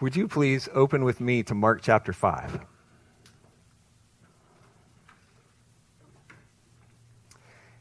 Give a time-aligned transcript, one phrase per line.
[0.00, 2.60] Would you please open with me to Mark chapter 5?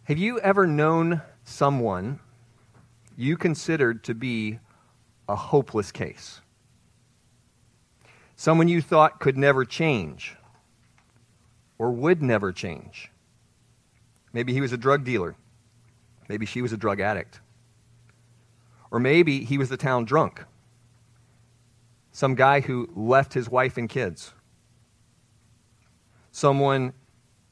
[0.06, 2.20] Have you ever known someone
[3.16, 4.58] you considered to be
[5.30, 6.42] a hopeless case?
[8.36, 10.38] Someone you thought could never change
[11.78, 13.12] or would never change?
[14.34, 15.36] Maybe he was a drug dealer.
[16.28, 17.42] Maybe she was a drug addict.
[18.90, 20.44] Or maybe he was the town drunk
[22.18, 24.34] some guy who left his wife and kids,
[26.32, 26.92] someone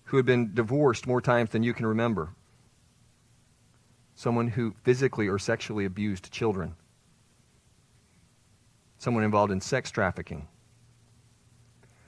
[0.05, 2.31] who had been divorced more times than you can remember,
[4.15, 6.73] someone who physically or sexually abused children,
[8.97, 10.47] someone involved in sex trafficking,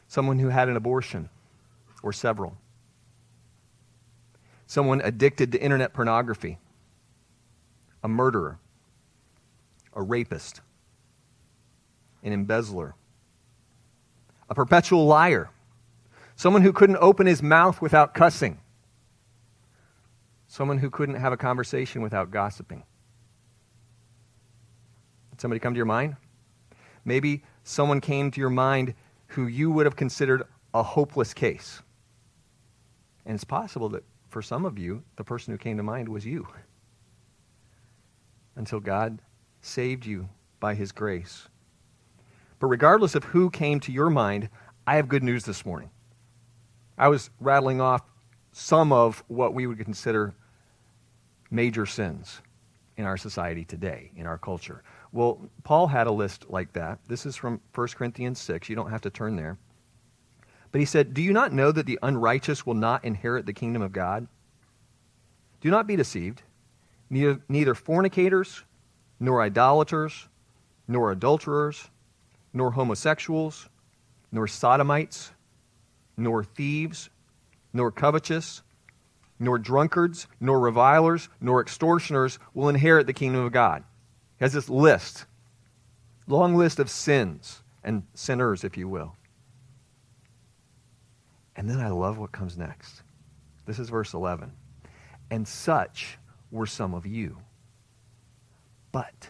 [0.07, 1.29] someone who had an abortion
[2.01, 2.57] or several,
[4.65, 6.57] someone addicted to internet pornography,
[8.03, 8.57] a murderer,
[9.93, 10.61] a rapist
[12.27, 12.93] an embezzler,
[14.49, 15.49] a perpetual liar,
[16.35, 18.59] someone who couldn't open his mouth without cussing,
[20.47, 22.83] someone who couldn't have a conversation without gossiping.
[25.31, 26.15] Did somebody come to your mind?
[27.05, 28.93] Maybe someone came to your mind
[29.27, 31.81] who you would have considered a hopeless case.
[33.25, 36.25] And it's possible that for some of you, the person who came to mind was
[36.25, 36.47] you.
[38.55, 39.21] Until God
[39.61, 41.47] saved you by his grace.
[42.59, 44.49] But regardless of who came to your mind,
[44.85, 45.89] I have good news this morning.
[46.97, 48.01] I was rattling off
[48.51, 50.33] some of what we would consider
[51.51, 52.41] major sins
[52.97, 54.83] in our society today, in our culture.
[55.11, 56.99] Well, Paul had a list like that.
[57.07, 58.69] This is from 1 Corinthians 6.
[58.69, 59.57] You don't have to turn there.
[60.71, 63.81] But he said, Do you not know that the unrighteous will not inherit the kingdom
[63.81, 64.27] of God?
[65.61, 66.41] Do not be deceived.
[67.09, 68.63] Neither, neither fornicators,
[69.19, 70.27] nor idolaters,
[70.87, 71.89] nor adulterers
[72.53, 73.69] nor homosexuals,
[74.31, 75.31] nor sodomites,
[76.15, 77.09] nor thieves,
[77.73, 78.63] nor covetous,
[79.39, 83.83] nor drunkards, nor revilers, nor extortioners will inherit the kingdom of God.
[84.39, 85.25] He has this list,
[86.27, 89.15] long list of sins and sinners, if you will.
[91.55, 93.01] And then I love what comes next.
[93.65, 94.51] This is verse 11.
[95.29, 96.17] And such
[96.51, 97.37] were some of you.
[98.91, 99.29] But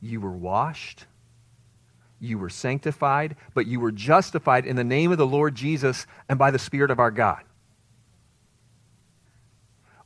[0.00, 1.06] you were washed
[2.24, 6.38] you were sanctified, but you were justified in the name of the Lord Jesus and
[6.38, 7.42] by the Spirit of our God.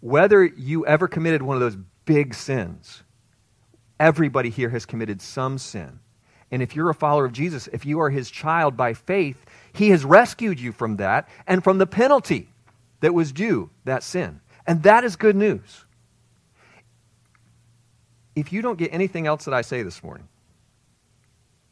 [0.00, 3.02] Whether you ever committed one of those big sins,
[3.98, 6.00] everybody here has committed some sin.
[6.50, 9.90] And if you're a follower of Jesus, if you are his child by faith, he
[9.90, 12.48] has rescued you from that and from the penalty
[13.00, 14.40] that was due that sin.
[14.66, 15.84] And that is good news.
[18.34, 20.28] If you don't get anything else that I say this morning,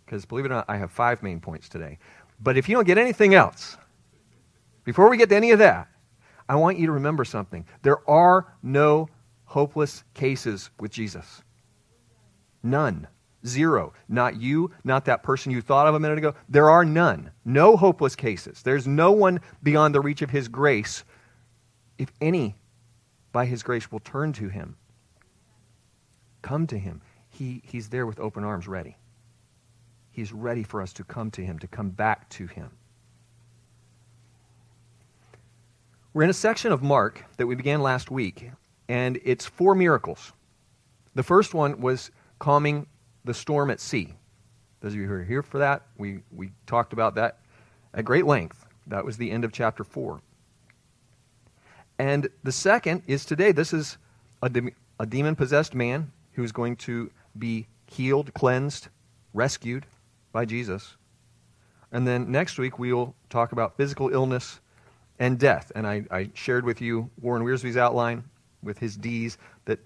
[0.07, 1.99] because believe it or not, I have five main points today.
[2.41, 3.77] But if you don't get anything else,
[4.85, 5.89] before we get to any of that,
[6.49, 7.67] I want you to remember something.
[7.83, 9.09] There are no
[9.45, 11.43] hopeless cases with Jesus.
[12.63, 13.09] None.
[13.45, 13.93] Zero.
[14.09, 16.35] Not you, not that person you thought of a minute ago.
[16.49, 17.31] There are none.
[17.45, 18.63] No hopeless cases.
[18.63, 21.05] There's no one beyond the reach of his grace.
[21.99, 22.57] If any,
[23.33, 24.77] by his grace, will turn to him,
[26.43, 28.97] come to him, he, he's there with open arms ready.
[30.17, 32.71] He's ready for us to come to Him, to come back to Him.
[36.15, 38.51] We're in a section of Mark that we began last week,
[38.89, 40.33] and it's four miracles.
[41.15, 42.87] The first one was calming
[43.27, 44.15] the storm at sea.
[44.81, 47.41] Those of you who are here for that, we, we talked about that
[47.93, 48.65] at great length.
[48.87, 50.23] That was the end of chapter 4.
[51.99, 53.53] And the second is today.
[53.53, 53.99] This is
[54.43, 58.89] a, de- a demon possessed man who's going to be healed, cleansed,
[59.35, 59.85] rescued
[60.33, 60.97] by Jesus.
[61.93, 64.61] And then next week, we'll talk about physical illness
[65.19, 65.73] and death.
[65.75, 68.25] And I, I shared with you Warren Wiersbe's outline
[68.63, 69.79] with his D's that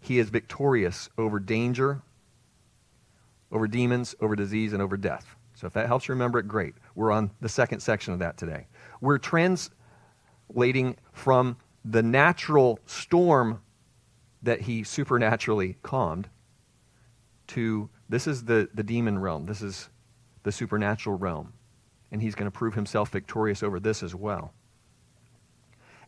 [0.00, 2.02] he is victorious over danger,
[3.52, 5.36] over demons, over disease, and over death.
[5.54, 6.74] So if that helps you remember it, great.
[6.94, 8.66] We're on the second section of that today.
[9.00, 13.60] We're translating from the natural storm
[14.42, 16.28] that he supernaturally calmed
[17.54, 19.46] to this is the, the demon realm.
[19.46, 19.88] This is
[20.42, 21.52] the supernatural realm.
[22.10, 24.52] And he's going to prove himself victorious over this as well.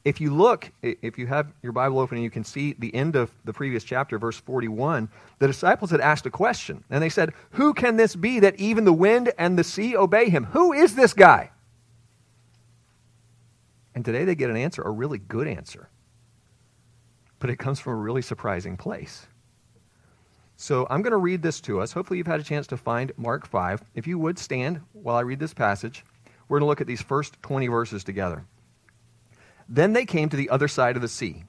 [0.04, 3.16] If you look, if you have your Bible open and you can see the end
[3.16, 5.08] of the previous chapter, verse 41,
[5.38, 6.84] the disciples had asked a question.
[6.90, 10.28] And they said, Who can this be that even the wind and the sea obey
[10.28, 10.44] him?
[10.44, 11.52] Who is this guy?
[13.94, 15.88] And today they get an answer, a really good answer.
[17.38, 19.26] But it comes from a really surprising place.
[20.56, 21.92] So I'm going to read this to us.
[21.92, 23.82] Hopefully, you've had a chance to find Mark 5.
[23.94, 26.04] If you would stand while I read this passage,
[26.48, 28.44] we're going to look at these first 20 verses together.
[29.68, 31.44] Then they came to the other side of the sea,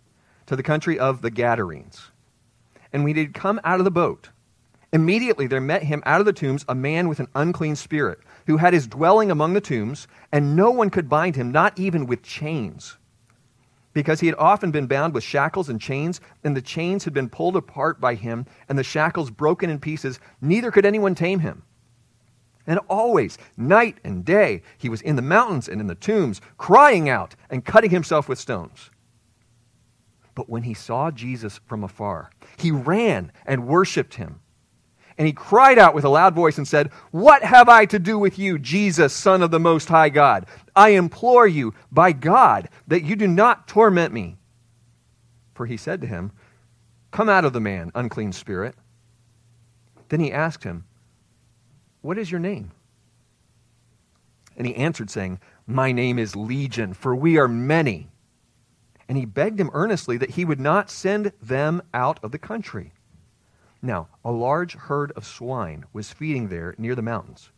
[0.48, 2.12] to the country of the Gadarenes.
[2.92, 4.30] And when he had come out of the boat,
[4.92, 8.58] immediately there met him out of the tombs a man with an unclean spirit, who
[8.58, 12.24] had his dwelling among the tombs, and no one could bind him, not even with
[12.24, 12.98] chains
[13.96, 17.30] because he had often been bound with shackles and chains, and the chains had been
[17.30, 20.20] pulled apart by him, and the shackles broken in pieces.
[20.42, 21.64] Neither could anyone tame him.
[22.68, 27.08] And always, night and day, he was in the mountains and in the tombs, crying
[27.08, 28.92] out and cutting himself with stones.
[30.36, 34.42] But when he saw Jesus from afar, he ran and worshiped him.
[35.18, 38.20] And he cried out with a loud voice and said, What have I to do
[38.20, 40.48] with you, Jesus, Son of the Most High God?
[40.75, 44.38] I implore you, by God, that you do not torment me.
[45.54, 46.31] For he said to him,
[47.12, 48.75] Come out of the man, unclean spirit.
[50.10, 50.86] Then he asked him,
[52.01, 52.72] What is your name?
[54.57, 58.10] And he answered, saying, My name is Legion, for we are many.
[59.07, 62.94] And he begged him earnestly that he would not send them out of the country.
[63.81, 67.51] Now, a large herd of swine was feeding there near the mountains.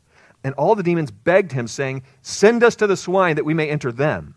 [0.44, 3.70] And all the demons begged him, saying, Send us to the swine that we may
[3.70, 4.36] enter them.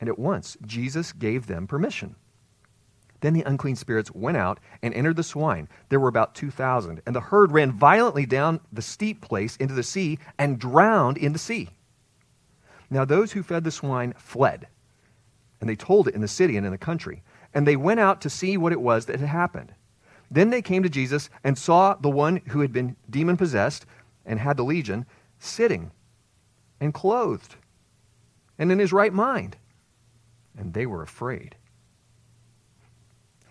[0.00, 2.16] And at once Jesus gave them permission.
[3.20, 5.66] Then the unclean spirits went out and entered the swine.
[5.88, 7.00] There were about 2,000.
[7.06, 11.32] And the herd ran violently down the steep place into the sea and drowned in
[11.32, 11.70] the sea.
[12.90, 14.66] Now those who fed the swine fled.
[15.58, 17.22] And they told it in the city and in the country.
[17.54, 19.72] And they went out to see what it was that had happened.
[20.30, 23.86] Then they came to Jesus and saw the one who had been demon possessed
[24.24, 25.06] and had the legion
[25.38, 25.90] sitting
[26.80, 27.56] and clothed
[28.58, 29.56] and in his right mind.
[30.56, 31.56] And they were afraid.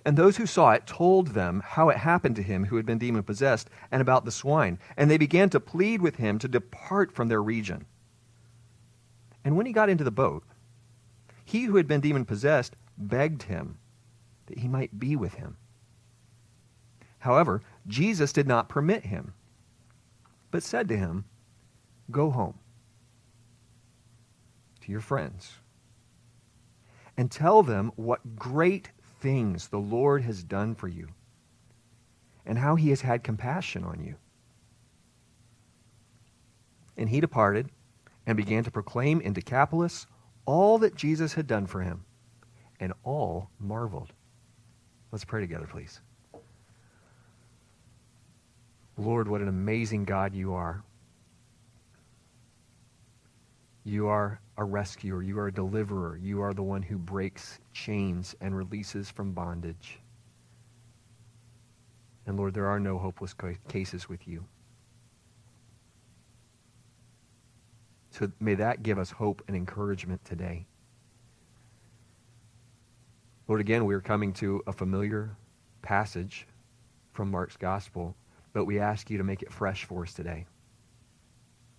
[0.06, 2.98] And those who saw it told them how it happened to him who had been
[2.98, 4.80] demon possessed and about the swine.
[4.98, 7.86] And they began to plead with him to depart from their region.
[9.46, 10.44] And when he got into the boat,
[11.46, 13.78] he who had been demon possessed begged him
[14.48, 15.58] that he might be with him.
[17.20, 19.34] However, Jesus did not permit him,
[20.54, 21.26] but said to him,
[22.12, 22.60] Go home
[24.82, 25.54] to your friends
[27.18, 31.08] and tell them what great things the Lord has done for you
[32.46, 34.14] and how he has had compassion on you.
[36.98, 37.70] And he departed
[38.28, 40.06] and began to proclaim in Decapolis
[40.46, 42.06] all that Jesus had done for him,
[42.80, 44.14] and all marveled.
[45.12, 46.00] Let's pray together, please.
[48.98, 50.84] Lord, what an amazing God you are.
[53.84, 55.22] You are a rescuer.
[55.24, 56.18] You are a deliverer.
[56.18, 60.00] You are the one who breaks chains and releases from bondage.
[62.26, 63.36] And Lord, there are no hopeless
[63.68, 64.46] cases with you.
[68.12, 70.66] So may that give us hope and encouragement today.
[73.48, 75.36] Lord, again, we are coming to a familiar
[75.82, 76.48] passage
[77.12, 78.16] from Mark's gospel
[78.54, 80.46] but we ask you to make it fresh for us today.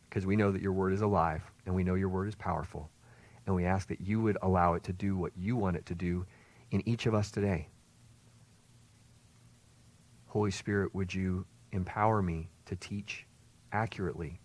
[0.09, 2.91] Because we know that your word is alive, and we know your word is powerful.
[3.47, 5.95] And we ask that you would allow it to do what you want it to
[5.95, 6.27] do
[6.71, 7.69] in each of us today.
[10.27, 13.27] Holy Spirit, would you empower me to teach
[13.73, 14.41] accurately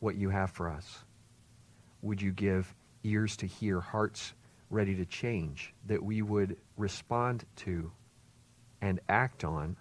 [0.00, 1.04] what you have for us?
[2.02, 4.32] Would you give ears to hear, hearts
[4.70, 7.92] ready to change, that we would respond to
[8.80, 9.76] and act on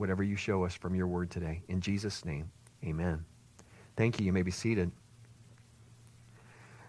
[0.00, 1.62] whatever you show us from your word today.
[1.68, 2.50] In Jesus' name,
[2.82, 3.22] amen.
[3.96, 4.24] Thank you.
[4.24, 4.90] You may be seated.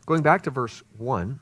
[0.06, 1.38] Going back to verse 1,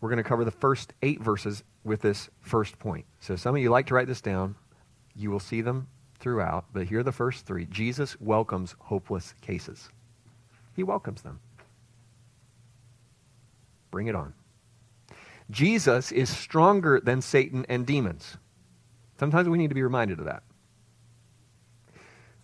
[0.00, 3.04] we're going to cover the first eight verses with this first point.
[3.18, 4.54] So some of you like to write this down.
[5.16, 5.88] You will see them
[6.20, 7.66] throughout, but here are the first three.
[7.66, 9.88] Jesus welcomes hopeless cases.
[10.76, 11.40] He welcomes them.
[13.90, 14.32] Bring it on.
[15.50, 18.36] Jesus is stronger than Satan and demons.
[19.18, 20.42] Sometimes we need to be reminded of that.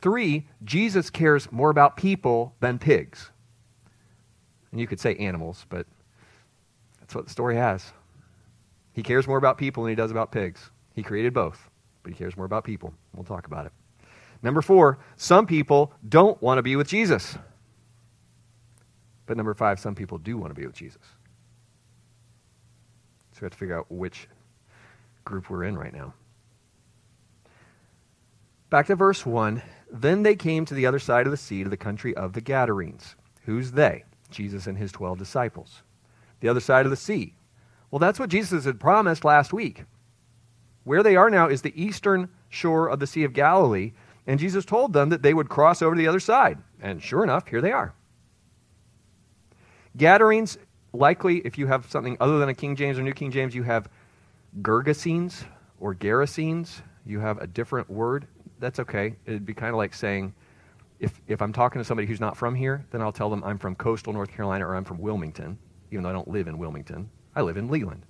[0.00, 3.30] Three, Jesus cares more about people than pigs.
[4.70, 5.86] And you could say animals, but
[7.00, 7.92] that's what the story has.
[8.92, 10.70] He cares more about people than he does about pigs.
[10.94, 11.68] He created both,
[12.02, 12.94] but he cares more about people.
[13.14, 13.72] We'll talk about it.
[14.42, 17.36] Number four, some people don't want to be with Jesus.
[19.26, 21.02] But number five, some people do want to be with Jesus.
[23.32, 24.28] So we have to figure out which
[25.24, 26.14] group we're in right now.
[28.70, 29.62] Back to verse 1.
[29.90, 32.40] Then they came to the other side of the sea, to the country of the
[32.40, 33.16] Gadarenes.
[33.44, 34.04] Who's they?
[34.30, 35.82] Jesus and his 12 disciples.
[36.38, 37.34] The other side of the sea.
[37.90, 39.84] Well, that's what Jesus had promised last week.
[40.84, 43.92] Where they are now is the eastern shore of the Sea of Galilee,
[44.26, 46.58] and Jesus told them that they would cross over to the other side.
[46.80, 47.92] And sure enough, here they are.
[49.96, 50.58] Gadarenes,
[50.92, 53.64] likely, if you have something other than a King James or New King James, you
[53.64, 53.88] have
[54.62, 55.44] Gergesenes
[55.80, 56.82] or Gerasenes.
[57.04, 58.28] You have a different word.
[58.60, 59.16] That's okay.
[59.26, 60.34] It'd be kind of like saying,
[61.00, 63.58] if, if I'm talking to somebody who's not from here, then I'll tell them I'm
[63.58, 65.58] from coastal North Carolina or I'm from Wilmington,
[65.90, 67.08] even though I don't live in Wilmington.
[67.34, 68.04] I live in Leland.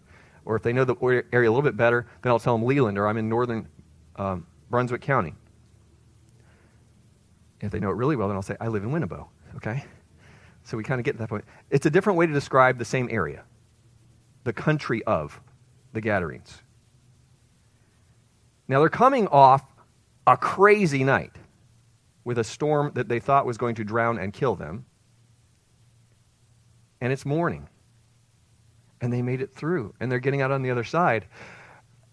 [0.44, 0.96] Or if they know the
[1.32, 3.68] area a little bit better, then I'll tell them Leland or I'm in northern
[4.16, 5.34] um, Brunswick County.
[7.60, 9.28] If they know it really well, then I'll say I live in Winnabow.
[9.56, 9.84] Okay?
[10.64, 11.44] So we kind of get to that point.
[11.70, 13.44] It's a different way to describe the same area,
[14.44, 15.40] the country of
[15.92, 16.62] the Gadarenes.
[18.66, 19.69] Now they're coming off
[20.30, 21.32] a crazy night
[22.22, 24.86] with a storm that they thought was going to drown and kill them.
[27.00, 27.68] And it's morning.
[29.00, 29.92] And they made it through.
[29.98, 31.26] And they're getting out on the other side.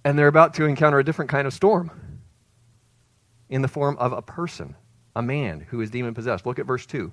[0.04, 1.92] And they're about to encounter a different kind of storm
[3.50, 4.76] in the form of a person,
[5.16, 6.48] a man who is demon possessed.
[6.48, 7.12] Look at verse 2.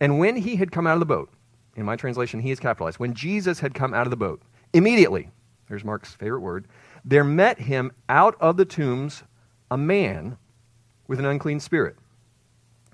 [0.00, 1.32] And when he had come out of the boat,
[1.76, 4.42] in my translation, he is capitalized, when Jesus had come out of the boat,
[4.74, 5.30] immediately,
[5.66, 6.68] here's Mark's favorite word,
[7.06, 9.22] there met him out of the tombs
[9.74, 10.38] a man
[11.08, 11.96] with an unclean spirit,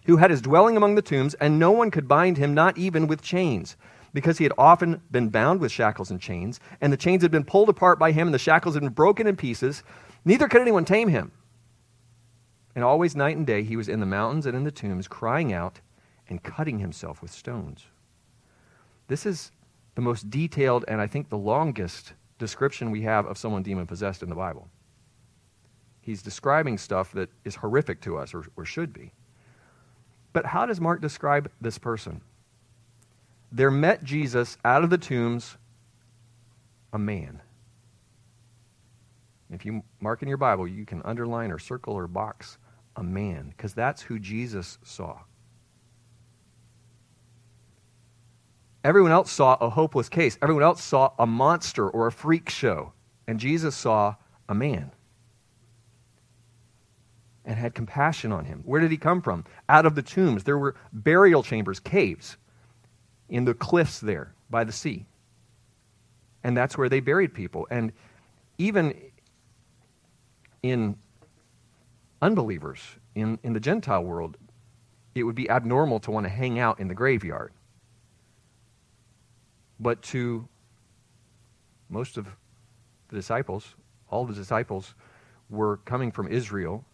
[0.07, 3.07] who had his dwelling among the tombs, and no one could bind him, not even
[3.07, 3.77] with chains,
[4.15, 7.45] because he had often been bound with shackles and chains, and the chains had been
[7.45, 9.83] pulled apart by him, and the shackles had been broken in pieces.
[10.25, 11.33] Neither could anyone tame him.
[12.75, 15.53] And always, night and day, he was in the mountains and in the tombs, crying
[15.53, 15.83] out
[16.31, 17.85] and cutting himself with stones.
[19.07, 19.53] This is
[19.97, 24.23] the most detailed and I think the longest description we have of someone demon possessed
[24.23, 24.71] in the Bible.
[26.01, 29.13] He's describing stuff that is horrific to us, or, or should be.
[30.33, 32.21] But how does Mark describe this person?
[33.53, 35.57] There met Jesus out of the tombs
[36.93, 37.41] a man.
[39.53, 42.59] If you mark in your Bible, you can underline or circle or box
[42.97, 45.19] a man, because that's who Jesus saw.
[48.83, 50.39] Everyone else saw a hopeless case.
[50.41, 52.93] Everyone else saw a monster or a freak show.
[53.27, 54.15] And Jesus saw
[54.49, 54.93] a man
[57.51, 58.63] and had compassion on him.
[58.65, 59.45] Where did he come from?
[59.69, 60.45] Out of the tombs.
[60.45, 62.37] There were burial chambers, caves,
[63.29, 65.05] in the cliffs there by the sea.
[66.45, 67.67] And that's where they buried people.
[67.71, 67.93] And
[68.57, 68.95] even
[70.63, 70.97] in
[72.23, 72.81] unbelievers,
[73.15, 74.37] in, in the Gentile world,
[75.15, 77.53] it would be abnormal to want to hang out in the graveyard
[79.81, 80.47] but to
[81.89, 82.27] most of
[83.09, 83.75] the disciples,
[84.11, 84.95] all the disciples
[85.49, 86.85] were coming from Israel.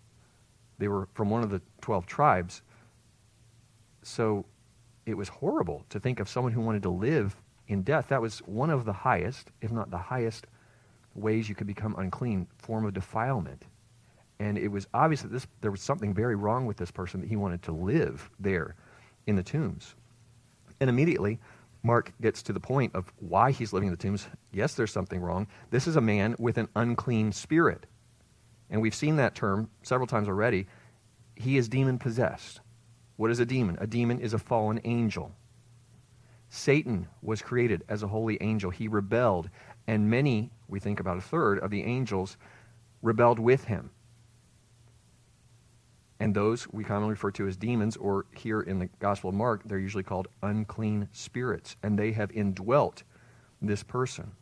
[0.78, 2.62] They were from one of the 12 tribes.
[4.02, 4.46] So
[5.06, 7.36] it was horrible to think of someone who wanted to live
[7.68, 8.08] in death.
[8.08, 10.46] That was one of the highest, if not the highest,
[11.14, 13.64] ways you could become unclean, form of defilement.
[14.38, 17.28] And it was obvious that this, there was something very wrong with this person that
[17.28, 18.76] he wanted to live there
[19.26, 19.94] in the tombs.
[20.80, 21.38] And immediately,
[21.82, 24.28] Mark gets to the point of why he's living in the tombs.
[24.52, 25.46] Yes, there's something wrong.
[25.70, 27.86] This is a man with an unclean spirit.
[28.70, 30.66] And we've seen that term several times already.
[31.34, 32.60] He is demon possessed.
[33.16, 33.78] What is a demon?
[33.80, 35.32] A demon is a fallen angel.
[36.48, 38.70] Satan was created as a holy angel.
[38.70, 39.50] He rebelled,
[39.86, 42.36] and many, we think about a third, of the angels
[43.02, 43.90] rebelled with him.
[46.18, 49.62] And those we commonly refer to as demons, or here in the Gospel of Mark,
[49.64, 53.02] they're usually called unclean spirits, and they have indwelt
[53.60, 54.32] this person.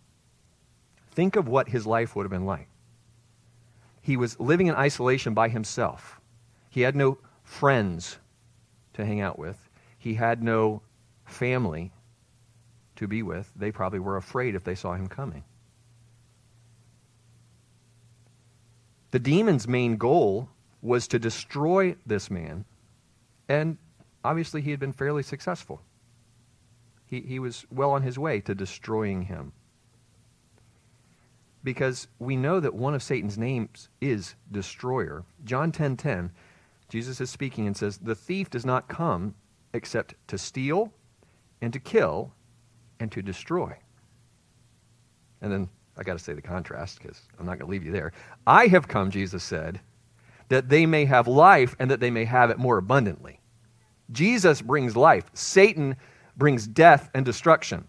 [1.11, 2.69] Think of what his life would have been like.
[4.05, 6.21] He was living in isolation by himself.
[6.69, 8.19] He had no friends
[8.93, 10.83] to hang out with, he had no
[11.25, 11.91] family
[12.97, 13.51] to be with.
[13.57, 15.43] They probably were afraid if they saw him coming.
[19.11, 20.51] The demon's main goal
[20.83, 22.67] was to destroy this man,
[23.49, 23.79] and
[24.23, 25.81] obviously he had been fairly successful.
[27.07, 29.53] He, he was well on his way to destroying him.
[31.65, 35.25] Because we know that one of Satan's names is destroyer.
[35.45, 36.33] John 10:10, 10, 10,
[36.89, 39.35] Jesus is speaking and says, "The thief does not come
[39.73, 40.93] except to steal
[41.61, 42.33] and to kill
[43.01, 43.77] and to destroy."
[45.41, 47.93] And then I got to say the contrast because I'm not going to leave you
[47.93, 48.13] there.
[48.47, 49.81] I have come, Jesus said,
[50.49, 53.41] that they may have life and that they may have it more abundantly.
[54.11, 55.97] Jesus brings life, Satan
[56.37, 57.89] brings death and destruction.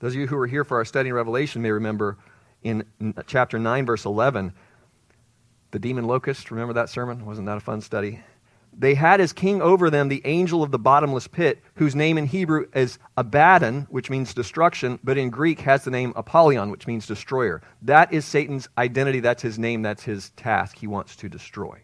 [0.00, 2.18] Those of you who were here for our study in Revelation may remember
[2.62, 2.84] in
[3.26, 4.52] chapter 9, verse 11,
[5.70, 6.50] the demon locust.
[6.50, 7.24] Remember that sermon?
[7.24, 8.20] Wasn't that a fun study?
[8.76, 12.26] they had as king over them the angel of the bottomless pit, whose name in
[12.26, 17.06] Hebrew is Abaddon, which means destruction, but in Greek has the name Apollyon, which means
[17.06, 17.62] destroyer.
[17.82, 19.20] That is Satan's identity.
[19.20, 19.82] That's his name.
[19.82, 20.78] That's his task.
[20.78, 21.80] He wants to destroy.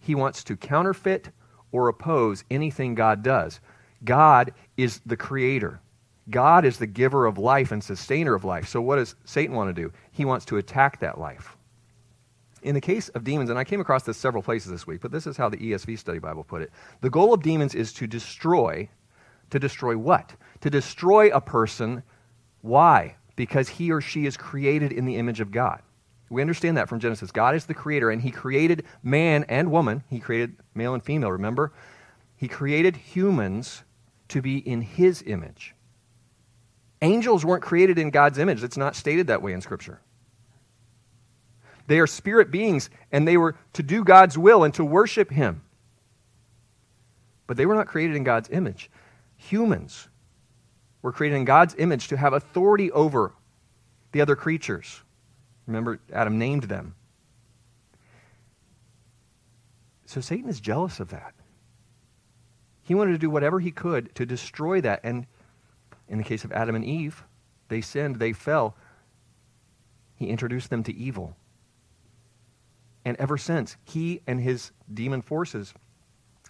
[0.00, 1.28] He wants to counterfeit
[1.70, 3.60] or oppose anything God does.
[4.04, 5.80] God is the creator.
[6.30, 8.68] God is the giver of life and sustainer of life.
[8.68, 9.92] So, what does Satan want to do?
[10.12, 11.56] He wants to attack that life.
[12.62, 15.12] In the case of demons, and I came across this several places this week, but
[15.12, 16.70] this is how the ESV Study Bible put it.
[17.00, 18.88] The goal of demons is to destroy.
[19.50, 20.34] To destroy what?
[20.60, 22.02] To destroy a person.
[22.60, 23.16] Why?
[23.36, 25.80] Because he or she is created in the image of God.
[26.30, 27.30] We understand that from Genesis.
[27.30, 30.02] God is the creator, and he created man and woman.
[30.10, 31.72] He created male and female, remember?
[32.36, 33.82] He created humans
[34.28, 35.74] to be in his image.
[37.00, 38.62] Angels weren't created in God's image.
[38.64, 40.00] It's not stated that way in Scripture.
[41.86, 45.62] They are spirit beings, and they were to do God's will and to worship Him.
[47.46, 48.90] But they were not created in God's image.
[49.36, 50.08] Humans
[51.00, 53.32] were created in God's image to have authority over
[54.12, 55.02] the other creatures.
[55.66, 56.94] Remember, Adam named them.
[60.06, 61.34] So Satan is jealous of that.
[62.82, 65.00] He wanted to do whatever he could to destroy that.
[65.04, 65.26] And
[66.08, 67.24] in the case of Adam and Eve,
[67.68, 68.76] they sinned, they fell.
[70.14, 71.36] He introduced them to evil.
[73.04, 75.74] And ever since, he and his demon forces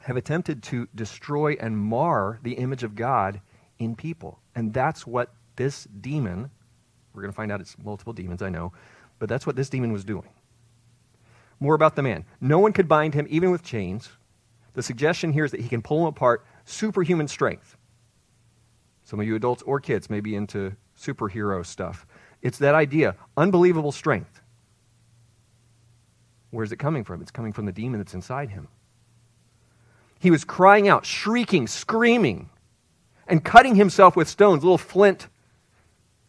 [0.02, 3.40] have attempted to destroy and mar the image of God
[3.78, 4.40] in people.
[4.54, 6.50] And that's what this demon,
[7.12, 8.72] we're going to find out it's multiple demons, I know,
[9.18, 10.28] but that's what this demon was doing.
[11.60, 12.24] More about the man.
[12.40, 14.10] No one could bind him, even with chains.
[14.74, 17.76] The suggestion here is that he can pull him apart, superhuman strength.
[19.08, 22.06] Some of you adults or kids may be into superhero stuff.
[22.42, 24.42] It's that idea unbelievable strength.
[26.50, 27.22] Where's it coming from?
[27.22, 28.68] It's coming from the demon that's inside him.
[30.18, 32.50] He was crying out, shrieking, screaming,
[33.26, 35.28] and cutting himself with stones, little flint.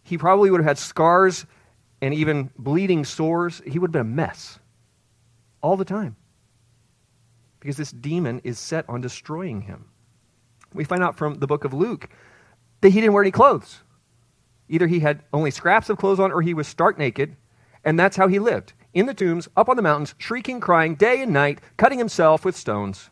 [0.04, 1.46] He probably would have had scars
[2.02, 3.62] and even bleeding sores.
[3.68, 4.58] He would have been a mess
[5.62, 6.16] all the time
[7.60, 9.90] because this demon is set on destroying him.
[10.74, 12.08] We find out from the book of Luke
[12.82, 13.80] that he didn't wear any clothes.
[14.68, 17.36] Either he had only scraps of clothes on or he was stark naked,
[17.84, 21.22] and that's how he lived in the tombs, up on the mountains, shrieking, crying day
[21.22, 23.10] and night, cutting himself with stones.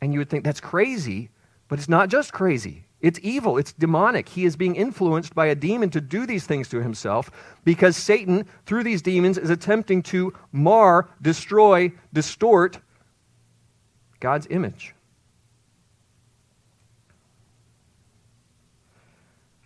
[0.00, 1.30] And you would think that's crazy,
[1.68, 2.84] but it's not just crazy.
[3.00, 3.58] It's evil.
[3.58, 4.28] It's demonic.
[4.28, 7.30] He is being influenced by a demon to do these things to himself
[7.64, 12.78] because Satan, through these demons, is attempting to mar, destroy, distort
[14.20, 14.94] God's image.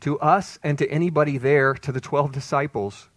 [0.01, 3.09] To us and to anybody there, to the 12 disciples,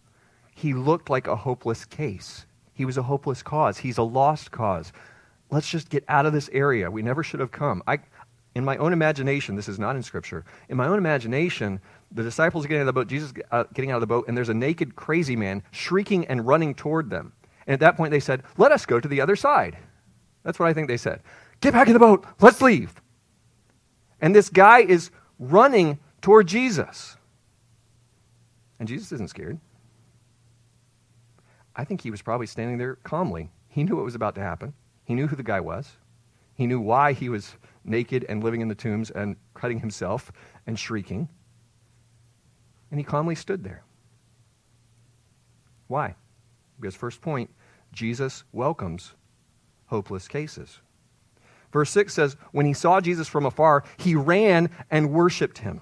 [0.56, 2.46] he looked like a hopeless case.
[2.74, 3.78] He was a hopeless cause.
[3.78, 4.92] He's a lost cause.
[5.50, 6.90] Let's just get out of this area.
[6.90, 7.84] We never should have come.
[7.88, 8.00] I,
[8.56, 11.80] in my own imagination, this is not in Scripture, in my own imagination,
[12.12, 14.26] the disciples are getting out of the boat, Jesus uh, getting out of the boat,
[14.28, 17.34] and there's a naked, crazy man shrieking and running toward them.
[17.66, 19.78] And at that point, they said, Let us go to the other side.
[20.44, 21.22] That's what I think they said.
[21.62, 22.26] Get back in the boat.
[22.42, 23.02] Let's leave.
[24.22, 27.18] And this guy is running toward Jesus.
[28.80, 29.60] And Jesus isn't scared.
[31.76, 33.52] I think he was probably standing there calmly.
[33.68, 34.74] He knew what was about to happen.
[35.06, 35.92] He knew who the guy was.
[36.56, 40.32] He knew why he was naked and living in the tombs and cutting himself
[40.66, 41.28] and shrieking.
[42.90, 43.84] And he calmly stood there.
[45.88, 46.16] Why?
[46.80, 47.50] Because, first point,
[47.92, 49.14] Jesus welcomes
[49.88, 50.80] hopeless cases.
[51.72, 55.82] Verse 6 says, When he saw Jesus from afar, he ran and worshiped him.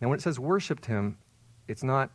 [0.00, 1.18] Now, when it says worshiped him,
[1.68, 2.10] it's not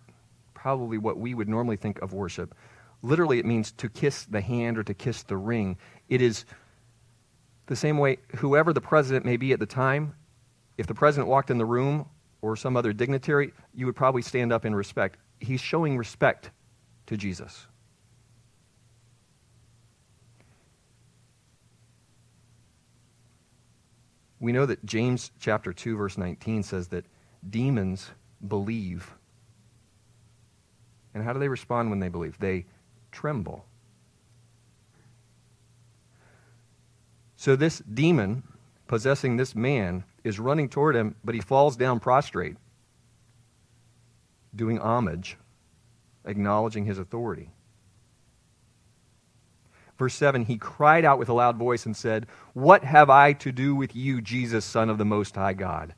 [0.53, 2.55] probably what we would normally think of worship.
[3.01, 5.77] Literally, it means to kiss the hand or to kiss the ring.
[6.09, 6.45] It is
[7.67, 10.15] the same way whoever the president may be at the time,
[10.77, 12.05] if the president walked in the room
[12.41, 15.17] or some other dignitary, you would probably stand up in respect.
[15.39, 16.51] He's showing respect
[17.07, 17.67] to Jesus.
[24.39, 27.05] We know that James chapter 2 verse 19 says that
[27.49, 28.11] demons
[28.45, 29.13] believe.
[31.13, 32.37] And how do they respond when they believe?
[32.39, 32.65] They
[33.11, 33.65] tremble.
[37.35, 38.43] So this demon
[38.87, 42.57] possessing this man is running toward him, but he falls down prostrate,
[44.55, 45.37] doing homage,
[46.25, 47.49] acknowledging his authority.
[49.97, 53.51] Verse 7 He cried out with a loud voice and said, What have I to
[53.51, 55.93] do with you, Jesus, Son of the Most High God?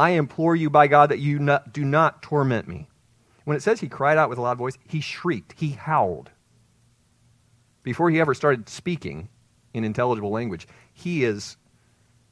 [0.00, 2.88] I implore you by God that you not, do not torment me.
[3.44, 6.30] When it says he cried out with a loud voice, he shrieked, he howled.
[7.82, 9.28] Before he ever started speaking
[9.74, 11.58] in intelligible language, he is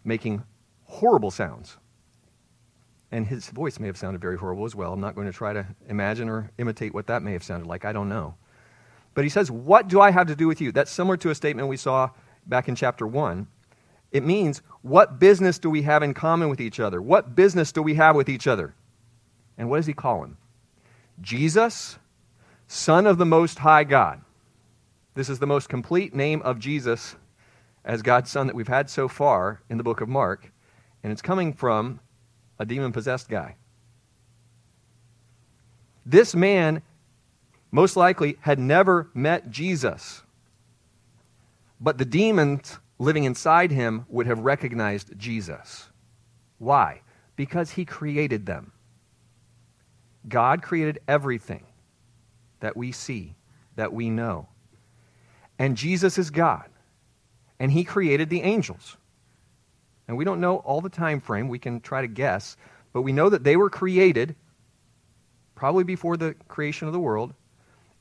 [0.02, 0.44] making
[0.84, 1.76] horrible sounds.
[3.12, 4.94] And his voice may have sounded very horrible as well.
[4.94, 7.84] I'm not going to try to imagine or imitate what that may have sounded like.
[7.84, 8.34] I don't know.
[9.12, 10.72] But he says, What do I have to do with you?
[10.72, 12.08] That's similar to a statement we saw
[12.46, 13.46] back in chapter 1.
[14.12, 17.00] It means, What business do we have in common with each other?
[17.02, 18.74] What business do we have with each other?
[19.56, 20.36] And what does he call him?
[21.20, 21.98] Jesus,
[22.66, 24.20] Son of the Most High God.
[25.14, 27.16] This is the most complete name of Jesus
[27.84, 30.52] as God's Son that we've had so far in the book of Mark.
[31.02, 32.00] And it's coming from
[32.58, 33.56] a demon possessed guy.
[36.06, 36.82] This man
[37.70, 40.22] most likely had never met Jesus.
[41.80, 45.88] But the demons living inside him would have recognized Jesus.
[46.58, 47.02] Why?
[47.36, 48.72] Because he created them.
[50.28, 51.64] God created everything
[52.60, 53.34] that we see,
[53.76, 54.48] that we know.
[55.58, 56.68] And Jesus is God.
[57.60, 58.96] And he created the angels.
[60.06, 61.48] And we don't know all the time frame.
[61.48, 62.56] We can try to guess.
[62.92, 64.34] But we know that they were created
[65.54, 67.34] probably before the creation of the world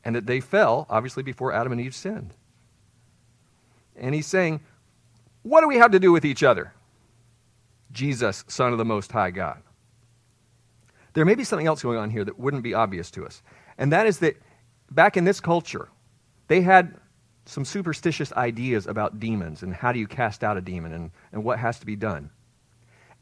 [0.03, 2.33] and that they fell, obviously, before Adam and Eve sinned.
[3.95, 4.62] And he's saying,
[5.47, 6.73] What do we have to do with each other?
[7.93, 9.62] Jesus, Son of the Most High God.
[11.13, 13.41] There may be something else going on here that wouldn't be obvious to us.
[13.77, 14.36] And that is that
[14.91, 15.88] back in this culture,
[16.49, 16.95] they had
[17.45, 21.45] some superstitious ideas about demons and how do you cast out a demon and, and
[21.45, 22.29] what has to be done.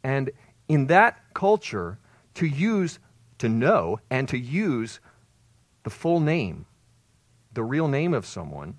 [0.04, 0.32] And
[0.68, 2.00] in that culture,
[2.34, 2.98] to use,
[3.38, 5.00] to know, and to use
[5.84, 6.66] the full name,
[7.54, 8.78] the real name of someone,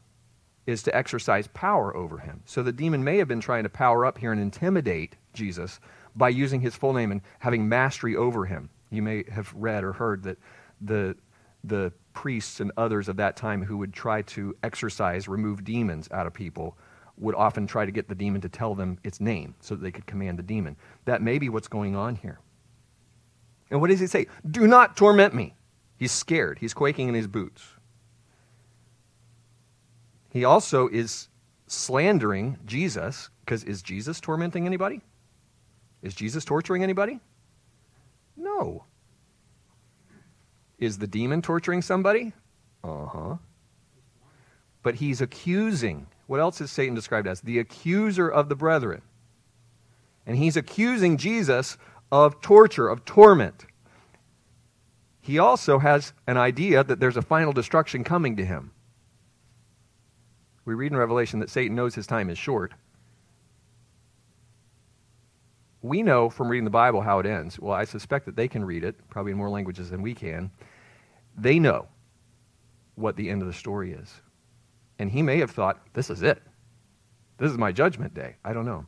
[0.67, 2.43] is to exercise power over him.
[2.45, 5.81] So the demon may have been trying to power up here and intimidate Jesus
[6.17, 8.69] by using his full name and having mastery over him.
[8.91, 10.39] You may have read or heard that
[10.81, 11.17] the,
[11.65, 16.27] the priests and others of that time who would try to exorcise, remove demons out
[16.27, 16.77] of people,
[17.19, 19.91] would often try to get the demon to tell them its name so that they
[19.91, 20.77] could command the demon.
[21.05, 22.41] That may be what's going on here.
[23.71, 24.27] And what does he say?
[24.51, 25.55] Do not torment me.
[25.99, 26.59] He's scared.
[26.59, 27.65] He's quaking in his boots.
[30.37, 31.29] He also is
[31.67, 35.01] slandering Jesus because is Jesus tormenting anybody?
[36.03, 37.21] Is Jesus torturing anybody?
[38.37, 38.85] No.
[40.79, 42.35] Is the demon torturing somebody?
[42.85, 43.37] Uh huh.
[44.83, 46.07] But he's accusing.
[46.27, 47.41] What else is Satan described as?
[47.41, 49.01] The accuser of the brethren.
[50.27, 51.79] And he's accusing Jesus
[52.13, 53.65] of torture, of torment.
[55.23, 58.73] He also has an idea that there's a final destruction coming to him.
[60.67, 62.75] We read in Revelation that Satan knows his time is short.
[65.81, 67.59] We know from reading the Bible how it ends.
[67.59, 70.51] Well, I suspect that they can read it, probably in more languages than we can.
[71.39, 71.87] They know
[72.97, 74.13] what the end of the story is.
[74.99, 76.43] And he may have thought, this is it.
[77.39, 78.35] This is my judgment day.
[78.45, 78.87] I don't know.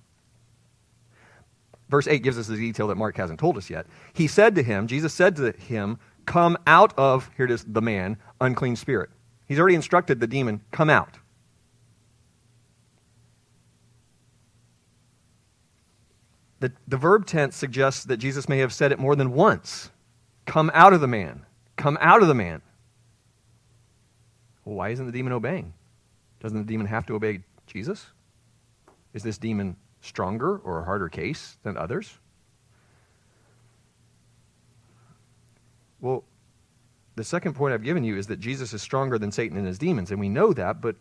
[1.89, 3.87] Verse 8 gives us the detail that Mark hasn't told us yet.
[4.13, 7.81] He said to him, Jesus said to him, Come out of, here it is, the
[7.81, 9.11] man, unclean spirit.
[9.47, 11.19] He's already instructed the demon, Come out.
[16.61, 19.91] The, the verb tense suggests that Jesus may have said it more than once
[20.47, 21.45] Come out of the man.
[21.77, 22.63] Come out of the man.
[24.65, 25.75] Well, why isn't the demon obeying?
[26.41, 28.07] Doesn't the demon have to obey Jesus?
[29.13, 32.19] Is this demon stronger or a harder case than others?
[36.01, 36.25] Well,
[37.17, 39.79] the second point I've given you is that Jesus is stronger than Satan and his
[39.79, 40.97] demons, and we know that, but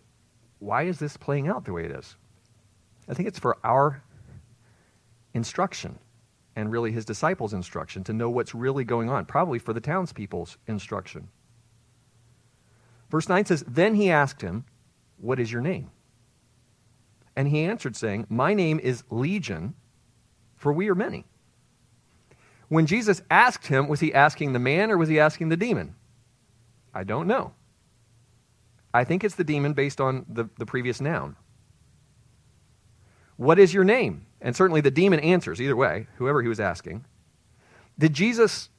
[0.60, 2.16] why is this playing out the way it is?
[3.08, 4.04] I think it's for our
[5.34, 6.00] instruction
[6.56, 10.58] and really his disciples' instruction to know what's really going on, probably for the townspeople's
[10.68, 11.30] instruction.
[13.10, 14.66] Verse 9 says, Then he asked him,
[15.18, 15.92] What is your name?
[17.36, 19.76] And he answered, saying, My name is Legion,
[20.56, 21.26] for we are many.
[22.70, 25.96] When Jesus asked him, was he asking the man or was he asking the demon?
[26.94, 27.54] I don't know.
[28.94, 31.36] I think it's the demon based on the, the previous noun.
[33.38, 34.27] What is your name?
[34.42, 37.06] And certainly the demon answers either way, whoever he was asking.
[37.98, 38.70] Did Jesus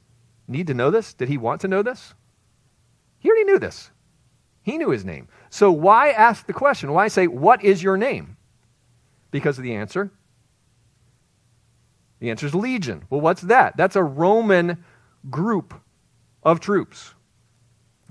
[0.47, 1.13] need to know this?
[1.13, 2.13] Did he want to know this?
[3.19, 3.91] He already knew this.
[4.63, 5.27] He knew his name.
[5.49, 6.93] So why ask the question?
[6.93, 8.37] Why say, What is your name?
[9.31, 10.11] Because of the answer.
[12.19, 13.05] The answer is legion.
[13.09, 13.77] Well, what's that?
[13.77, 14.83] That's a Roman
[15.29, 15.73] group
[16.43, 17.13] of troops.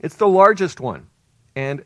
[0.00, 1.08] It's the largest one.
[1.54, 1.84] And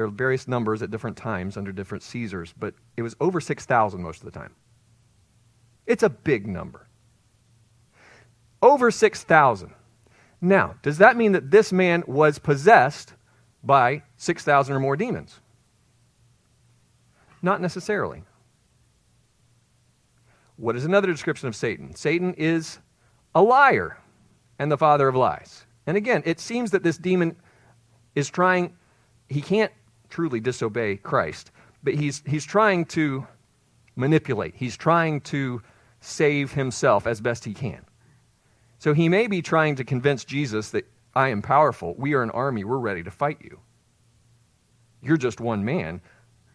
[0.00, 4.02] there are various numbers at different times under different Caesars, but it was over 6,000
[4.02, 4.54] most of the time.
[5.84, 6.88] It's a big number.
[8.62, 9.74] Over 6,000.
[10.40, 13.12] Now, does that mean that this man was possessed
[13.62, 15.38] by 6,000 or more demons?
[17.42, 18.22] Not necessarily.
[20.56, 21.94] What is another description of Satan?
[21.94, 22.78] Satan is
[23.34, 23.98] a liar
[24.58, 25.66] and the father of lies.
[25.86, 27.36] And again, it seems that this demon
[28.14, 28.78] is trying,
[29.28, 29.70] he can't
[30.10, 31.50] truly disobey Christ,
[31.82, 33.26] but he's, he's trying to
[33.96, 34.54] manipulate.
[34.54, 35.62] He's trying to
[36.00, 37.84] save himself as best he can.
[38.78, 41.94] So he may be trying to convince Jesus that I am powerful.
[41.98, 42.64] We are an army.
[42.64, 43.60] We're ready to fight you.
[45.02, 46.00] You're just one man.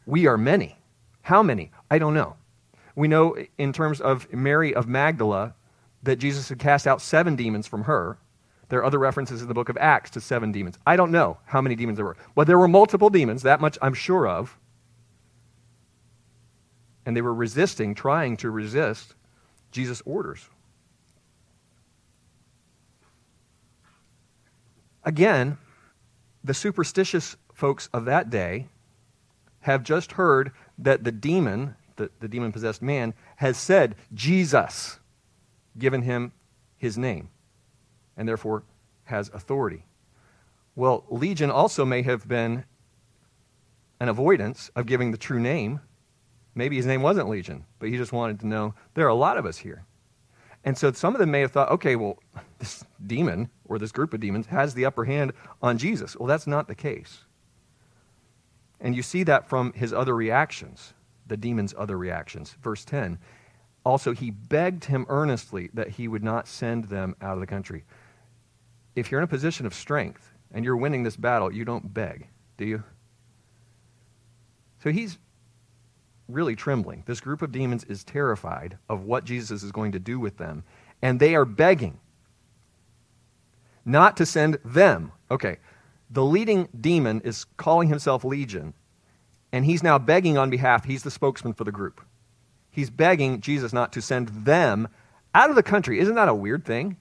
[0.06, 0.78] We are many.
[1.22, 1.72] How many?
[1.89, 2.36] I don't know.
[2.96, 5.54] We know in terms of Mary of Magdala
[6.04, 8.18] that Jesus had cast out seven demons from her.
[8.76, 10.78] There are other references in the book of Acts to seven demons.
[10.86, 13.78] I don't know how many demons there were, but there were multiple demons, that much
[13.82, 14.60] I'm sure of.
[17.06, 19.16] And they were resisting, trying to resist
[19.72, 20.50] Jesus' orders.
[25.06, 25.58] Again,
[26.44, 28.68] the superstitious folks of that day
[29.62, 35.00] have just heard that the demon, the, the demon possessed man, has said, Jesus,
[35.78, 36.34] given him
[36.78, 37.30] his name,
[38.17, 38.63] and therefore
[39.06, 39.86] has authority.
[40.75, 42.65] Well, Legion also may have been
[43.99, 45.80] an avoidance of giving the true name.
[46.54, 49.38] Maybe his name wasn't Legion, but he just wanted to know there are a lot
[49.38, 49.84] of us here.
[50.63, 52.17] And so some of them may have thought, okay, well,
[52.60, 56.15] this demon or this group of demons has the upper hand on Jesus.
[56.15, 57.23] Well, that's not the case.
[58.82, 60.93] And you see that from his other reactions,
[61.28, 62.56] the demon's other reactions.
[62.62, 63.17] Verse 10
[63.86, 67.86] also, he begged him earnestly that he would not send them out of the country.
[68.96, 72.28] If you're in a position of strength and you're winning this battle, you don't beg,
[72.58, 72.84] do you?
[74.84, 75.18] So he's
[76.28, 77.04] really trembling.
[77.06, 80.64] This group of demons is terrified of what Jesus is going to do with them,
[81.02, 82.00] and they are begging
[83.84, 85.12] not to send them.
[85.30, 85.58] Okay,
[86.10, 88.74] the leading demon is calling himself Legion,
[89.52, 92.02] and he's now begging on behalf, he's the spokesman for the group.
[92.72, 94.88] He's begging Jesus not to send them
[95.34, 96.00] out of the country.
[96.00, 96.98] Isn't that a weird thing?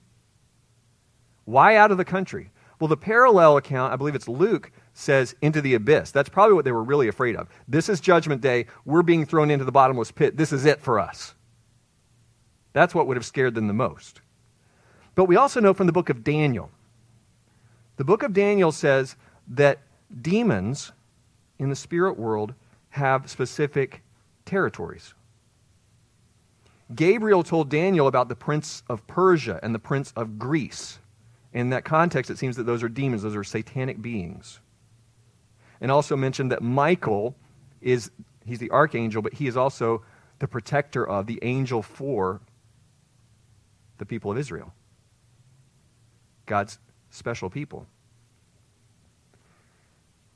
[1.45, 2.51] Why out of the country?
[2.81, 6.11] Well, the parallel account, I believe it's Luke, says into the abyss.
[6.11, 7.49] That's probably what they were really afraid of.
[7.69, 8.67] This is judgment day.
[8.85, 10.37] We're being thrown into the bottomless pit.
[10.37, 11.35] This is it for us.
[12.73, 14.21] That's what would have scared them the most.
[15.15, 16.71] But we also know from the book of Daniel.
[17.97, 19.15] The book of Daniel says
[19.49, 19.79] that
[20.21, 20.93] demons
[21.59, 22.55] in the spirit world
[22.91, 24.03] have specific
[24.45, 25.15] territories.
[26.95, 30.99] Gabriel told Daniel about the prince of Persia and the prince of Greece.
[31.55, 34.59] In that context, it seems that those are demons, those are satanic beings.
[35.81, 37.37] And also mentioned that Michael
[37.81, 38.11] is,
[38.45, 40.03] he's the archangel, but he is also
[40.41, 42.41] the protector of, the angel for
[43.99, 44.75] the people of Israel.
[46.47, 46.79] God's
[47.11, 47.87] special people.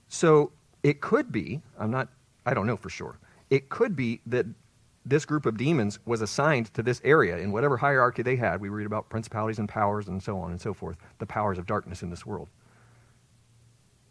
[0.09, 0.53] So
[0.85, 2.09] it could be, I'm not,
[2.47, 3.19] I don't know for sure,
[3.51, 4.47] it could be that
[5.09, 8.61] this group of demons was assigned to this area in whatever hierarchy they had.
[8.61, 11.67] We read about principalities and powers and so on and so forth, the powers of
[11.67, 12.49] darkness in this world.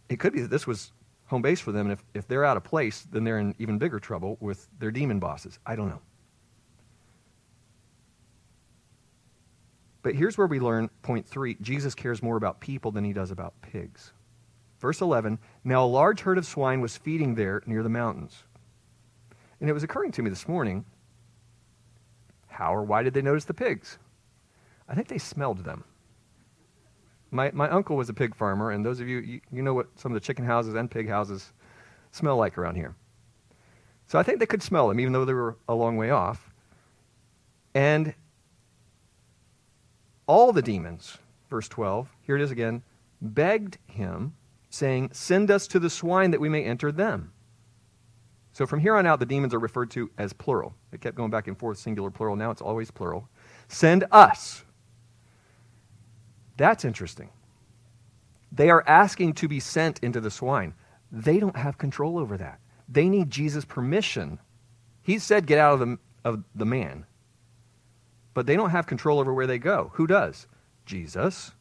[0.10, 0.92] It could be that this was
[1.26, 3.78] home base for them, and if, if they're out of place, then they're in even
[3.78, 5.60] bigger trouble with their demon bosses.
[5.66, 6.02] I don't know.
[10.02, 13.30] But here's where we learn point three Jesus cares more about people than he does
[13.30, 14.14] about pigs.
[14.80, 18.44] Verse 11 Now a large herd of swine was feeding there near the mountains.
[19.60, 20.86] And it was occurring to me this morning
[22.58, 24.00] how or why did they notice the pigs?
[24.90, 25.84] I think they smelled them.
[27.30, 29.88] My, my uncle was a pig farmer, and those of you, you, you know what
[29.96, 31.52] some of the chicken houses and pig houses
[32.12, 32.96] smell like around here.
[34.08, 36.50] So I think they could smell them, even though they were a long way off.
[37.76, 38.16] And
[40.26, 42.82] all the demons, verse 12, here it is again,
[43.22, 44.34] begged him,
[44.72, 47.34] saying, Send us to the swine that we may enter them.
[48.58, 50.74] So from here on out, the demons are referred to as plural.
[50.92, 52.36] It kept going back and forth, singular, plural.
[52.36, 53.30] Now it's always plural.
[53.68, 54.64] Send us.
[56.58, 57.30] That's interesting.
[58.52, 60.74] They are asking to be sent into the swine.
[61.12, 62.60] They don't have control over that.
[62.90, 64.40] They need Jesus' permission.
[65.04, 67.06] He said, Get out of the, of the man.
[68.34, 69.92] But they don't have control over where they go.
[69.94, 70.48] Who does?
[70.84, 71.52] Jesus.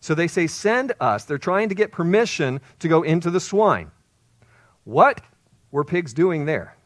[0.00, 1.24] So they say, Send us.
[1.24, 3.90] They're trying to get permission to go into the swine.
[4.84, 5.20] What
[5.70, 6.76] were pigs doing there?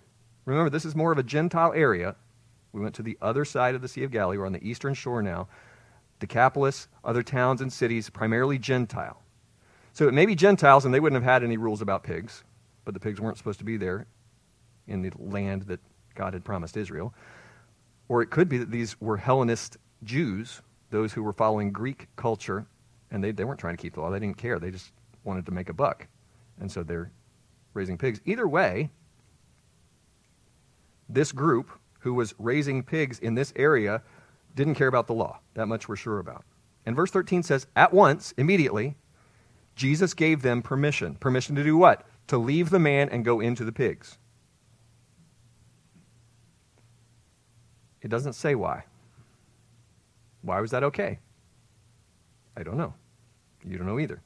[0.45, 2.17] Remember, this is more of a Gentile area.
[2.73, 4.39] We went to the other side of the Sea of Galilee.
[4.39, 5.49] We're on the eastern shore now.
[6.21, 9.23] Decapolis, other towns and cities, primarily Gentile.
[9.93, 12.45] So it may be Gentiles, and they wouldn't have had any rules about pigs,
[12.85, 14.07] but the pigs weren't supposed to be there
[14.87, 15.81] in the land that
[16.15, 17.15] God had promised Israel.
[18.09, 22.67] Or it could be that these were Hellenist Jews those who were following Greek culture,
[23.11, 24.11] and they, they weren't trying to keep the law.
[24.11, 24.59] They didn't care.
[24.59, 24.93] They just
[25.25, 26.07] wanted to make a buck.
[26.61, 27.11] And so they're
[27.75, 28.21] raising pigs.
[28.25, 28.91] Either way,
[31.09, 34.03] this group who was raising pigs in this area
[34.55, 35.41] didn't care about the law.
[35.55, 36.45] That much we're sure about.
[36.87, 38.97] And verse 13 says, At once, immediately,
[39.77, 41.15] Jesus gave them permission.
[41.17, 42.07] Permission to do what?
[42.29, 44.19] To leave the man and go into the pigs.
[48.01, 48.85] It doesn't say why.
[50.43, 51.19] Why was that okay?
[52.57, 52.95] I don't know.
[53.65, 54.23] You don't know either.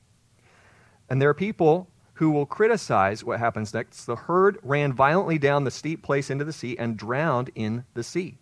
[1.11, 4.05] And there are people who will criticize what happens next.
[4.05, 8.03] The herd ran violently down the steep place into the sea and drowned in the
[8.03, 8.39] sea.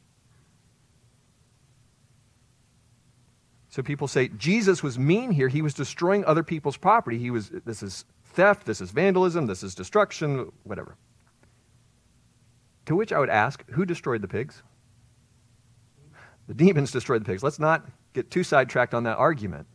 [3.69, 5.49] So people say Jesus was mean here.
[5.49, 7.19] He was destroying other people's property.
[7.19, 10.97] He was this is theft, this is vandalism, this is destruction, whatever.
[12.87, 14.63] To which I would ask, who destroyed the pigs?
[16.49, 17.45] The demons destroyed the pigs.
[17.45, 19.69] Let's not get too sidetracked on that argument.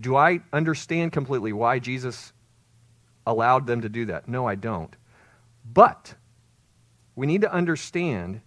[0.00, 2.32] Do I understand completely why Jesus
[3.26, 4.28] allowed them to do that?
[4.28, 4.94] No, I don't.
[5.64, 6.14] But
[7.16, 8.40] we need to understand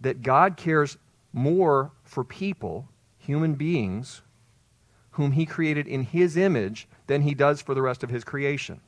[0.00, 0.96] that God cares
[1.32, 4.22] more for people, human beings,
[5.12, 8.80] whom He created in His image than He does for the rest of His creation.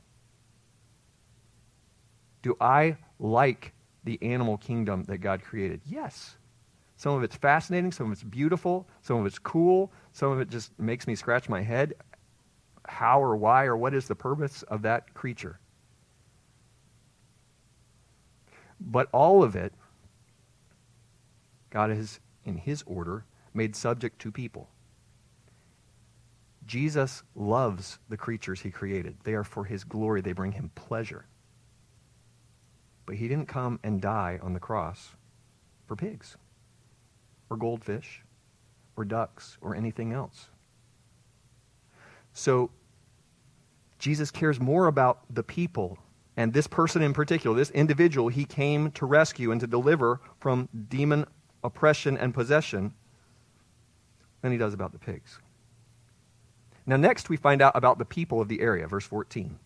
[2.41, 5.81] Do I like the animal kingdom that God created?
[5.85, 6.37] Yes.
[6.97, 10.49] Some of it's fascinating, some of it's beautiful, some of it's cool, some of it
[10.49, 11.93] just makes me scratch my head.
[12.91, 15.59] How or why or what is the purpose of that creature?
[18.81, 19.73] But all of it,
[21.69, 23.23] God has, in His order,
[23.53, 24.69] made subject to people.
[26.67, 29.15] Jesus loves the creatures He created.
[29.23, 31.25] They are for His glory, they bring Him pleasure.
[33.05, 35.15] But He didn't come and die on the cross
[35.87, 36.35] for pigs
[37.49, 38.21] or goldfish
[38.97, 40.49] or ducks or anything else.
[42.33, 42.69] So
[44.01, 45.97] Jesus cares more about the people
[46.37, 50.69] and this person in particular, this individual he came to rescue and to deliver from
[50.89, 51.25] demon
[51.63, 52.93] oppression and possession
[54.41, 55.37] than he does about the pigs.
[56.85, 59.59] Now, next we find out about the people of the area, verse 14.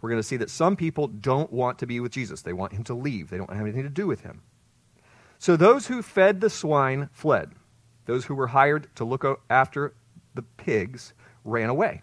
[0.00, 2.40] We're going to see that some people don't want to be with Jesus.
[2.40, 4.40] They want him to leave, they don't have anything to do with him.
[5.38, 7.52] So those who fed the swine fled.
[8.06, 9.92] Those who were hired to look after
[10.34, 11.12] the pigs
[11.44, 12.02] ran away.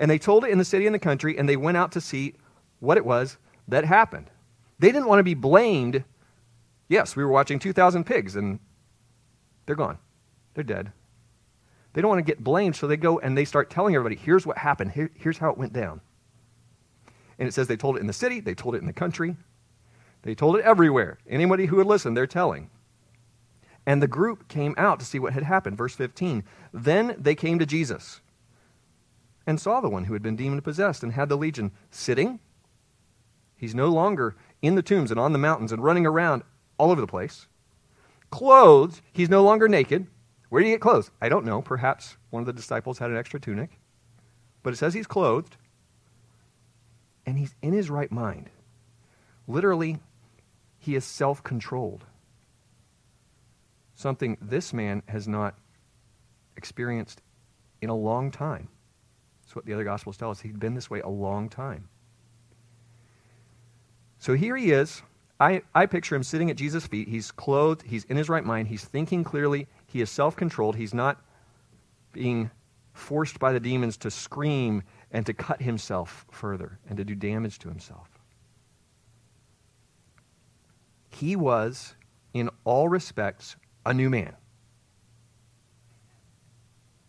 [0.00, 2.00] And they told it in the city and the country, and they went out to
[2.00, 2.34] see
[2.80, 3.36] what it was
[3.68, 4.30] that happened.
[4.78, 6.02] They didn't want to be blamed.
[6.88, 8.58] Yes, we were watching 2,000 pigs, and
[9.66, 9.98] they're gone.
[10.54, 10.90] They're dead.
[11.92, 14.46] They don't want to get blamed, so they go and they start telling everybody, here's
[14.46, 16.00] what happened, Here, here's how it went down.
[17.38, 19.36] And it says they told it in the city, they told it in the country,
[20.22, 21.18] they told it everywhere.
[21.28, 22.70] Anybody who would listen, they're telling.
[23.86, 25.76] And the group came out to see what had happened.
[25.76, 26.44] Verse 15.
[26.72, 28.20] Then they came to Jesus
[29.46, 32.40] and saw the one who had been demon possessed and had the legion sitting.
[33.56, 36.42] He's no longer in the tombs and on the mountains and running around
[36.78, 37.46] all over the place.
[38.30, 40.06] Clothed, he's no longer naked.
[40.48, 41.10] Where did he get clothes?
[41.20, 41.62] I don't know.
[41.62, 43.78] Perhaps one of the disciples had an extra tunic.
[44.62, 45.56] But it says he's clothed
[47.26, 48.50] and he's in his right mind.
[49.46, 49.98] Literally,
[50.78, 52.04] he is self controlled.
[53.94, 55.56] Something this man has not
[56.56, 57.20] experienced
[57.82, 58.68] in a long time.
[59.50, 60.40] That's what the other Gospels tell us.
[60.40, 61.88] He'd been this way a long time.
[64.20, 65.02] So here he is.
[65.40, 67.08] I, I picture him sitting at Jesus' feet.
[67.08, 67.82] He's clothed.
[67.82, 68.68] He's in his right mind.
[68.68, 69.66] He's thinking clearly.
[69.88, 70.76] He is self controlled.
[70.76, 71.20] He's not
[72.12, 72.52] being
[72.92, 77.58] forced by the demons to scream and to cut himself further and to do damage
[77.58, 78.08] to himself.
[81.08, 81.96] He was,
[82.34, 84.36] in all respects, a new man.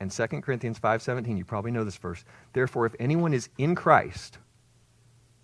[0.02, 2.26] And 2 Corinthians 5:17, you probably know this verse.
[2.54, 4.40] Therefore, if anyone is in Christ,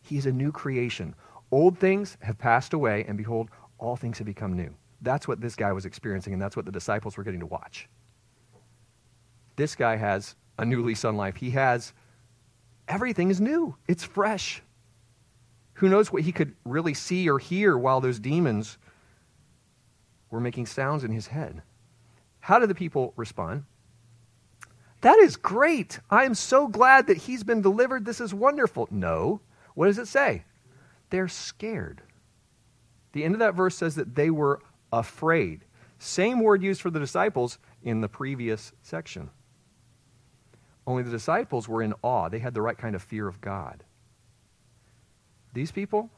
[0.01, 1.13] he is a new creation.
[1.51, 4.73] Old things have passed away, and behold, all things have become new.
[5.01, 7.87] That's what this guy was experiencing, and that's what the disciples were getting to watch.
[9.57, 11.35] This guy has a new lease on life.
[11.35, 11.93] He has
[12.87, 14.63] everything is new, it's fresh.
[15.73, 18.79] Who knows what he could really see or hear while those demons
[20.31, 21.61] were making sounds in his head?
[22.39, 23.65] How did the people respond?
[25.01, 25.99] That is great.
[26.09, 28.05] I am so glad that he's been delivered.
[28.05, 28.87] This is wonderful.
[28.89, 29.41] No.
[29.75, 30.43] What does it say?
[31.09, 32.01] They're scared.
[33.13, 34.59] The end of that verse says that they were
[34.91, 35.61] afraid.
[35.99, 39.29] Same word used for the disciples in the previous section.
[40.85, 42.29] Only the disciples were in awe.
[42.29, 43.83] They had the right kind of fear of God.
[45.53, 46.09] These people,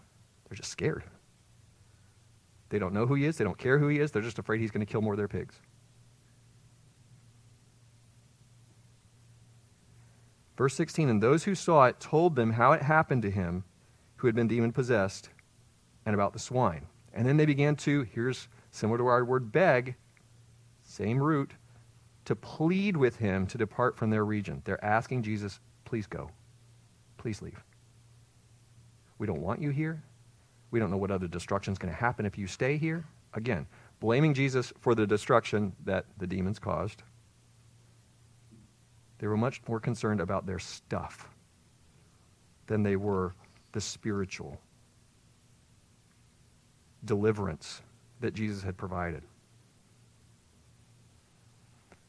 [0.47, 1.03] they're just scared.
[2.69, 3.38] They don't know who he is.
[3.38, 4.11] They don't care who he is.
[4.11, 5.55] They're just afraid he's going to kill more of their pigs.
[10.60, 13.64] Verse 16 And those who saw it told them how it happened to him
[14.18, 15.30] who had been demon possessed
[16.05, 16.86] and about the swine.
[17.14, 19.95] And then they began to, here's similar to our word beg,
[20.84, 21.53] same root,
[22.26, 24.62] to plead with him to depart from their region.
[24.66, 26.30] They're asking Jesus, please go.
[27.16, 27.64] Please leave.
[29.18, 30.03] We don't want you here.
[30.72, 33.05] We don't know what other destruction is going to happen if you stay here.
[33.34, 33.66] Again,
[34.01, 37.01] blaming Jesus for the destruction that the demons caused.
[39.20, 41.30] They were much more concerned about their stuff
[42.67, 43.36] than they were
[43.74, 44.59] the spiritual
[47.05, 47.82] deliverance
[48.22, 49.24] that Jesus had provided.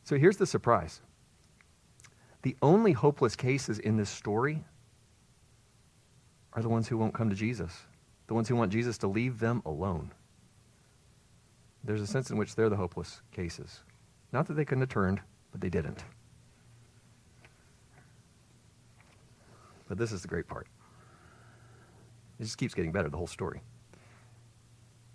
[0.04, 1.00] So here's the surprise
[2.42, 4.64] the only hopeless cases in this story
[6.52, 7.86] are the ones who won't come to Jesus,
[8.26, 10.11] the ones who want Jesus to leave them alone.
[11.84, 13.80] There's a sense in which they're the hopeless cases.
[14.32, 15.20] Not that they couldn't have turned,
[15.52, 16.04] but they didn't.
[19.91, 20.68] But this is the great part.
[22.38, 23.61] It just keeps getting better, the whole story.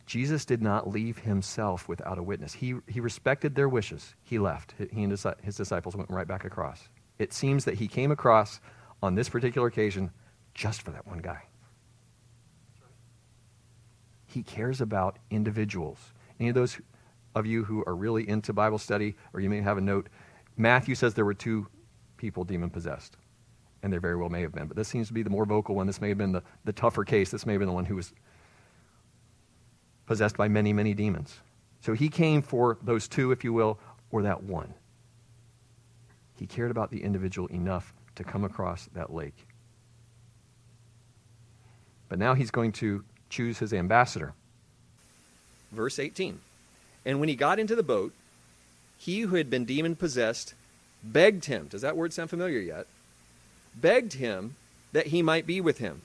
[0.06, 2.52] Jesus did not leave himself without a witness.
[2.52, 4.16] He, he respected their wishes.
[4.22, 4.76] He left.
[4.78, 6.90] He and his his disciples went right back across.
[7.20, 8.60] It seems that he came across
[9.02, 10.12] on this particular occasion
[10.54, 11.44] just for that one guy.
[14.26, 16.00] He cares about individuals.
[16.38, 16.82] Any of those
[17.34, 20.10] of you who are really into Bible study, or you may have a note,
[20.58, 21.66] Matthew says there were two
[22.18, 23.16] people demon possessed.
[23.86, 24.66] And there very well may have been.
[24.66, 25.86] But this seems to be the more vocal one.
[25.86, 27.30] This may have been the, the tougher case.
[27.30, 28.14] This may have been the one who was
[30.08, 31.40] possessed by many, many demons.
[31.82, 33.78] So he came for those two, if you will,
[34.10, 34.74] or that one.
[36.36, 39.46] He cared about the individual enough to come across that lake.
[42.10, 44.34] But now he's going to choose his ambassador.
[45.72, 46.40] Verse 18
[47.06, 48.14] And when he got into the boat,
[48.98, 50.56] he who had been demon possessed
[51.04, 51.68] begged him.
[51.68, 52.88] Does that word sound familiar yet?
[53.80, 54.56] Begged him
[54.92, 56.02] that he might be with him.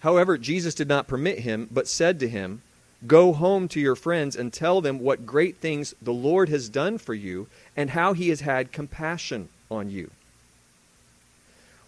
[0.00, 2.62] However, Jesus did not permit him, but said to him,
[3.06, 6.98] Go home to your friends and tell them what great things the Lord has done
[6.98, 10.10] for you and how he has had compassion on you.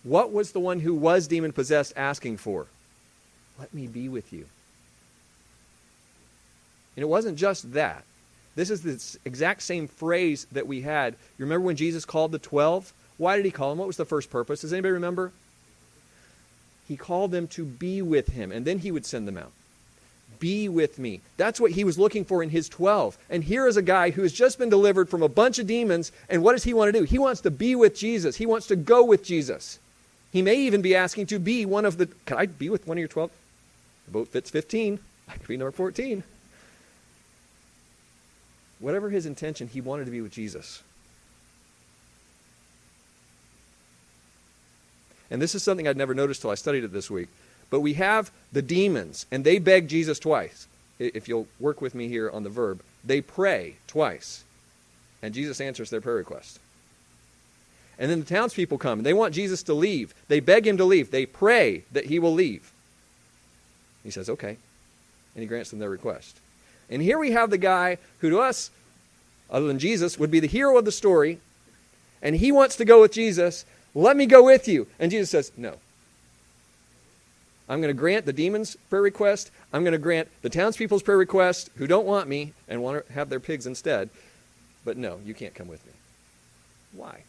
[0.03, 2.67] What was the one who was demon possessed asking for?
[3.59, 4.47] Let me be with you.
[6.97, 8.05] And it wasn't just that.
[8.55, 11.14] This is the exact same phrase that we had.
[11.39, 12.93] You remember when Jesus called the 12?
[13.19, 13.79] Why did he call them?
[13.79, 14.61] What was the first purpose?
[14.61, 15.33] Does anybody remember?
[16.89, 19.53] He called them to be with him, and then he would send them out.
[20.39, 21.21] Be with me.
[21.37, 23.17] That's what he was looking for in his 12.
[23.31, 26.12] And here is a guy who has just been delivered from a bunch of demons,
[26.29, 27.05] and what does he want to do?
[27.05, 28.37] He wants to be with Jesus.
[28.37, 29.79] He wants to go with Jesus.
[30.33, 32.07] He may even be asking to be one of the.
[32.27, 33.31] Can I be with one of your 12?
[34.07, 34.99] The boat fits 15.
[35.29, 36.23] I could be number 14.
[38.79, 40.83] Whatever his intention, he wanted to be with Jesus.
[45.31, 47.29] And this is something I'd never noticed till I studied it this week.
[47.70, 50.66] But we have the demons, and they beg Jesus twice.
[50.99, 54.45] If you'll work with me here on the verb, they pray twice.
[55.22, 56.61] And Jesus answers their prayer request.
[57.99, 60.14] And then the townspeople come, they want Jesus to leave.
[60.29, 61.11] They beg him to leave.
[61.11, 62.70] They pray that he will leave.
[64.05, 64.57] He says, okay.
[65.35, 66.39] And he grants them their request.
[66.89, 68.70] And here we have the guy who, to us,
[69.51, 71.41] other than Jesus, would be the hero of the story.
[72.22, 73.64] And he wants to go with Jesus.
[73.97, 74.86] Let me go with you.
[74.99, 75.76] And Jesus says, no.
[77.66, 79.51] I'm going to grant the demons' prayer request.
[79.72, 83.12] I'm going to grant the townspeople's prayer request who don't want me and want to
[83.14, 84.11] have their pigs instead.
[84.84, 85.92] But no, you can't come with me.
[86.92, 87.22] Why?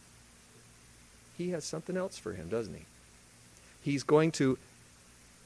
[1.38, 2.84] He has something else for him, doesn't he?
[3.82, 4.58] He's going to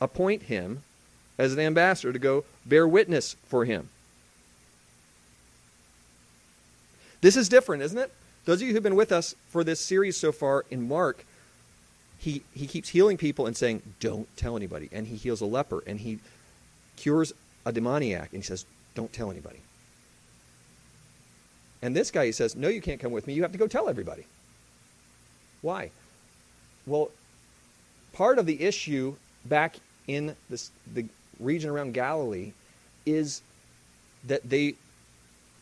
[0.01, 0.83] appoint him
[1.39, 3.91] as an ambassador to go bear witness for him.
[7.21, 8.13] This is different, isn't it?
[8.45, 11.25] Those of you who've been with us for this series so far in Mark,
[12.19, 14.89] he, he keeps healing people and saying, Don't tell anybody.
[14.93, 16.19] And he heals a leper and he
[16.97, 17.33] cures
[17.65, 18.65] a demoniac and he says,
[18.95, 19.61] Don't tell anybody.
[21.83, 23.35] And this guy, he says, No, you can't come with me.
[23.35, 24.27] You have to go tell everybody.
[25.61, 25.91] Why?
[26.87, 27.11] Well,
[28.13, 29.15] part of the issue
[29.45, 29.77] back
[30.09, 31.07] in this, the
[31.39, 32.53] region around Galilee
[33.07, 33.43] is
[34.27, 34.75] that they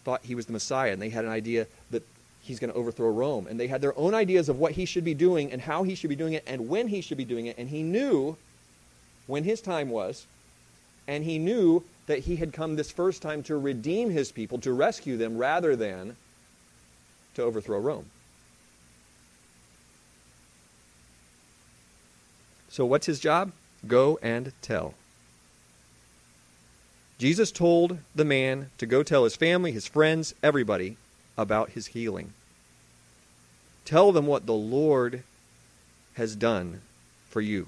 [0.05, 2.03] thought he was the Messiah and they had an idea that
[2.51, 3.47] he's going to overthrow Rome.
[3.47, 5.95] And they had their own ideas of what he should be doing and how he
[5.95, 7.57] should be doing it and when he should be doing it.
[7.57, 8.37] And he knew
[9.27, 10.27] when his time was,
[11.07, 14.73] and he knew that he had come this first time to redeem his people, to
[14.73, 16.17] rescue them, rather than
[17.35, 18.07] to overthrow Rome.
[22.69, 23.53] So, what's his job?
[23.87, 24.95] Go and tell.
[27.19, 30.97] Jesus told the man to go tell his family, his friends, everybody
[31.37, 32.33] about his healing.
[33.85, 35.23] Tell them what the Lord
[36.15, 36.81] has done
[37.29, 37.67] for you.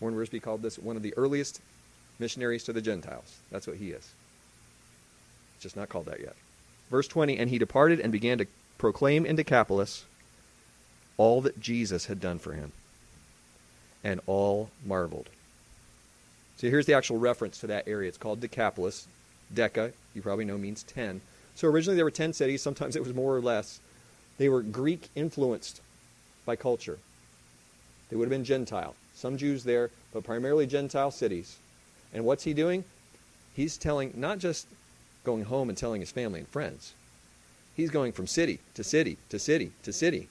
[0.00, 1.60] Warren Wiersbe called this one of the earliest
[2.18, 3.38] missionaries to the Gentiles.
[3.50, 4.12] That's what he is.
[5.54, 6.34] It's just not called that yet.
[6.90, 8.46] Verse 20 And he departed and began to
[8.78, 10.04] proclaim in Decapolis
[11.16, 12.72] all that Jesus had done for him.
[14.02, 15.28] And all marveled.
[16.56, 18.08] So here's the actual reference to that area.
[18.08, 19.06] It's called Decapolis.
[19.54, 21.20] Deca, you probably know, means 10.
[21.54, 22.62] So originally there were 10 cities.
[22.62, 23.80] Sometimes it was more or less.
[24.38, 25.80] They were Greek influenced
[26.44, 26.98] by culture.
[28.08, 28.94] They would have been Gentile.
[29.14, 31.56] Some Jews there, but primarily Gentile cities.
[32.12, 32.84] And what's he doing?
[33.54, 34.66] He's telling, not just
[35.24, 36.94] going home and telling his family and friends,
[37.76, 40.28] he's going from city to city to city to city.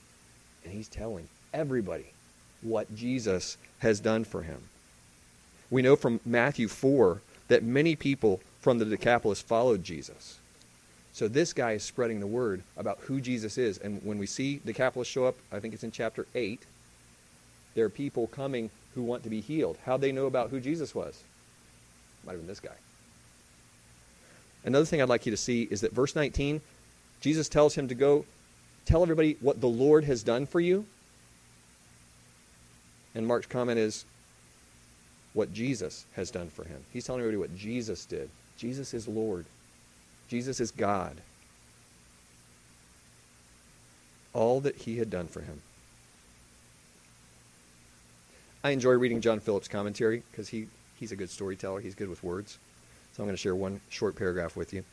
[0.64, 2.12] And he's telling everybody
[2.60, 4.62] what Jesus has done for him.
[5.70, 10.38] We know from Matthew 4 that many people from the Decapolis followed Jesus.
[11.12, 13.78] So this guy is spreading the word about who Jesus is.
[13.78, 16.60] And when we see the Decapolis show up, I think it's in chapter 8,
[17.74, 19.78] there are people coming who want to be healed.
[19.84, 21.22] How'd they know about who Jesus was?
[22.24, 22.70] Might have been this guy.
[24.64, 26.60] Another thing I'd like you to see is that verse 19,
[27.20, 28.24] Jesus tells him to go
[28.86, 30.86] tell everybody what the Lord has done for you.
[33.14, 34.04] And Mark's comment is
[35.34, 36.82] what Jesus has done for him.
[36.92, 38.30] He's telling everybody what Jesus did.
[38.56, 39.44] Jesus is Lord.
[40.32, 41.18] Jesus is God.
[44.32, 45.60] All that he had done for him.
[48.64, 50.68] I enjoy reading John Phillips' commentary because he,
[50.98, 51.80] he's a good storyteller.
[51.80, 52.56] He's good with words.
[53.12, 54.84] So I'm going to share one short paragraph with you.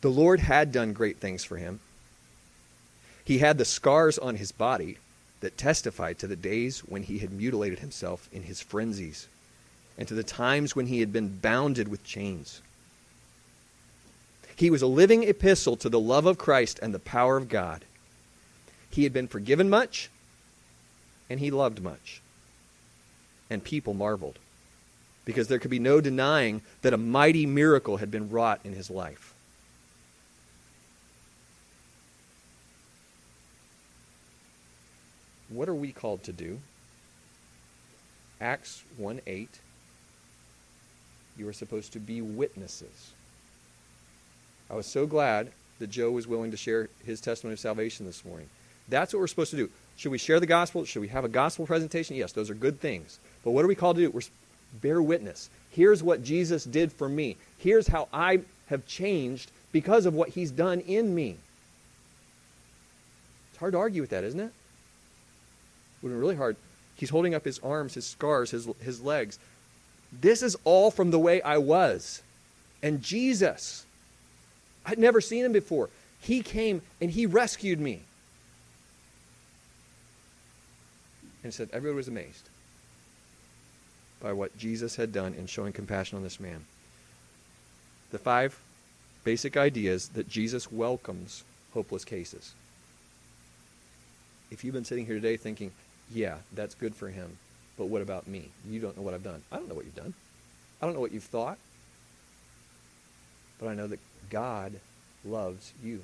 [0.00, 1.80] The Lord had done great things for him.
[3.24, 4.98] He had the scars on his body
[5.40, 9.26] that testified to the days when he had mutilated himself in his frenzies
[9.98, 12.62] and to the times when he had been bounded with chains.
[14.58, 17.84] He was a living epistle to the love of Christ and the power of God.
[18.90, 20.10] He had been forgiven much,
[21.30, 22.20] and he loved much.
[23.48, 24.40] And people marveled,
[25.24, 28.90] because there could be no denying that a mighty miracle had been wrought in his
[28.90, 29.32] life.
[35.50, 36.58] What are we called to do?
[38.40, 39.60] Acts 1 8.
[41.36, 43.12] You are supposed to be witnesses.
[44.70, 48.24] I was so glad that Joe was willing to share his testimony of salvation this
[48.24, 48.48] morning.
[48.88, 49.70] That's what we're supposed to do.
[49.96, 50.84] Should we share the gospel?
[50.84, 52.16] Should we have a gospel presentation?
[52.16, 53.18] Yes, those are good things.
[53.44, 54.10] But what are we called to do?
[54.10, 54.22] We're
[54.80, 55.50] bear witness.
[55.70, 57.36] Here's what Jesus did for me.
[57.58, 61.36] Here's how I have changed because of what he's done in me.
[63.50, 64.44] It's hard to argue with that, isn't it?
[64.44, 64.52] It
[66.02, 66.56] would been really hard.
[66.96, 69.38] He's holding up his arms, his scars, his, his legs.
[70.12, 72.22] This is all from the way I was.
[72.82, 73.84] And Jesus
[74.88, 75.90] I'd never seen him before.
[76.22, 78.00] He came and he rescued me.
[81.44, 82.48] And said, everybody was amazed
[84.20, 86.64] by what Jesus had done in showing compassion on this man.
[88.10, 88.58] The five
[89.24, 92.54] basic ideas that Jesus welcomes hopeless cases.
[94.50, 95.70] If you've been sitting here today thinking,
[96.12, 97.36] yeah, that's good for him,
[97.76, 98.48] but what about me?
[98.68, 99.42] You don't know what I've done.
[99.52, 100.14] I don't know what you've done.
[100.80, 101.58] I don't know what you've thought.
[103.60, 104.00] But I know that
[104.30, 104.80] God
[105.24, 106.00] loves you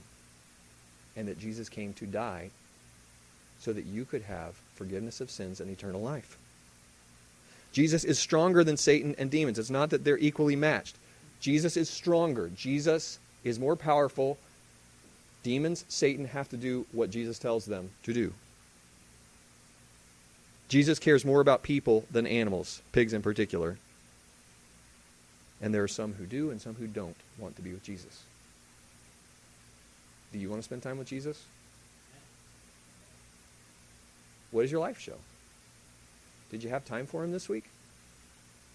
[1.16, 2.50] and that Jesus came to die
[3.60, 6.36] so that you could have forgiveness of sins and eternal life.
[7.72, 9.58] Jesus is stronger than Satan and demons.
[9.58, 10.96] It's not that they're equally matched.
[11.40, 12.50] Jesus is stronger.
[12.56, 14.38] Jesus is more powerful.
[15.42, 18.32] Demons, Satan have to do what Jesus tells them to do.
[20.68, 23.76] Jesus cares more about people than animals, pigs in particular.
[25.60, 28.22] And there are some who do and some who don't want to be with Jesus.
[30.32, 31.44] Do you want to spend time with Jesus?
[34.50, 35.16] What does your life show?
[36.50, 37.64] Did you have time for him this week?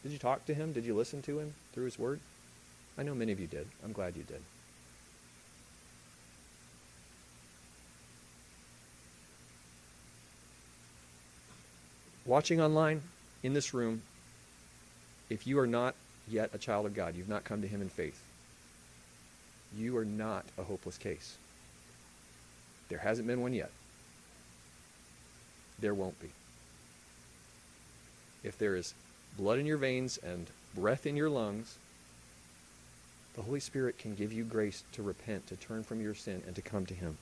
[0.04, 0.74] Did you talk to him?
[0.74, 2.20] Did you listen to him through his word?
[2.98, 3.68] I know many of you did.
[3.84, 4.42] I'm glad you did.
[12.26, 13.02] Watching online,
[13.42, 14.02] in this room,
[15.30, 15.96] if you are not
[16.30, 18.22] yet a child of God, you've not come to him in faith,
[19.78, 21.38] you are not a hopeless case.
[22.90, 23.72] There hasn't been one yet.
[25.80, 26.30] There won't be.
[28.44, 28.94] If there is
[29.38, 31.78] blood in your veins and breath in your lungs,
[33.36, 36.56] the Holy Spirit can give you grace to repent, to turn from your sin, and
[36.56, 37.18] to come to Him.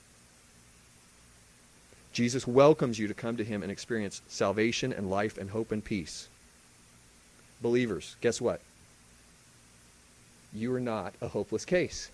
[2.13, 5.83] Jesus welcomes you to come to Him and experience salvation and life and hope and
[5.83, 6.27] peace.
[7.61, 8.61] Believers, guess what?
[10.53, 12.09] You are not a hopeless case.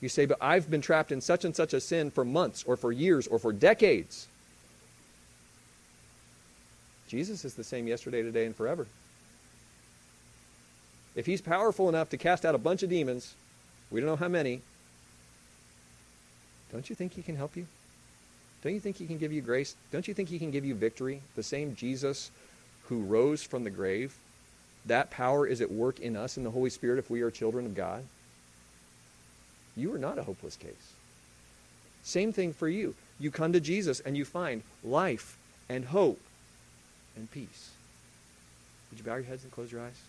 [0.00, 2.76] You say, but I've been trapped in such and such a sin for months or
[2.76, 4.26] for years or for decades.
[7.08, 8.86] Jesus is the same yesterday, today, and forever.
[11.14, 13.34] If he's powerful enough to cast out a bunch of demons,
[13.90, 14.62] we don't know how many,
[16.72, 17.66] don't you think he can help you?
[18.62, 19.76] Don't you think he can give you grace?
[19.92, 21.20] Don't you think he can give you victory?
[21.36, 22.30] The same Jesus
[22.88, 24.16] who rose from the grave,
[24.86, 27.66] that power is at work in us in the Holy Spirit if we are children
[27.66, 28.04] of God.
[29.76, 30.92] You are not a hopeless case.
[32.02, 32.94] Same thing for you.
[33.18, 35.36] You come to Jesus and you find life
[35.68, 36.20] and hope
[37.16, 37.70] and peace.
[38.90, 40.00] Would you bow your heads and close your eyes?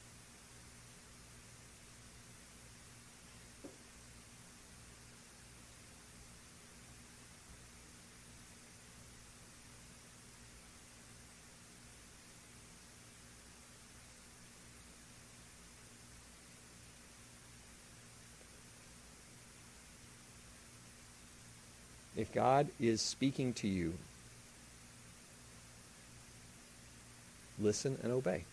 [22.25, 23.93] If God is speaking to you,
[27.59, 28.45] listen and obey.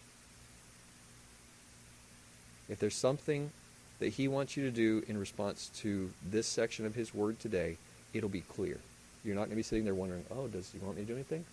[2.69, 3.51] If there's something
[3.99, 7.79] that He wants you to do in response to this section of His Word today,
[8.13, 8.79] it'll be clear.
[9.25, 11.15] You're not going to be sitting there wondering, oh, does He want me to do
[11.15, 11.47] anything?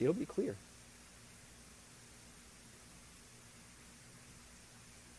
[0.00, 0.56] It'll be clear.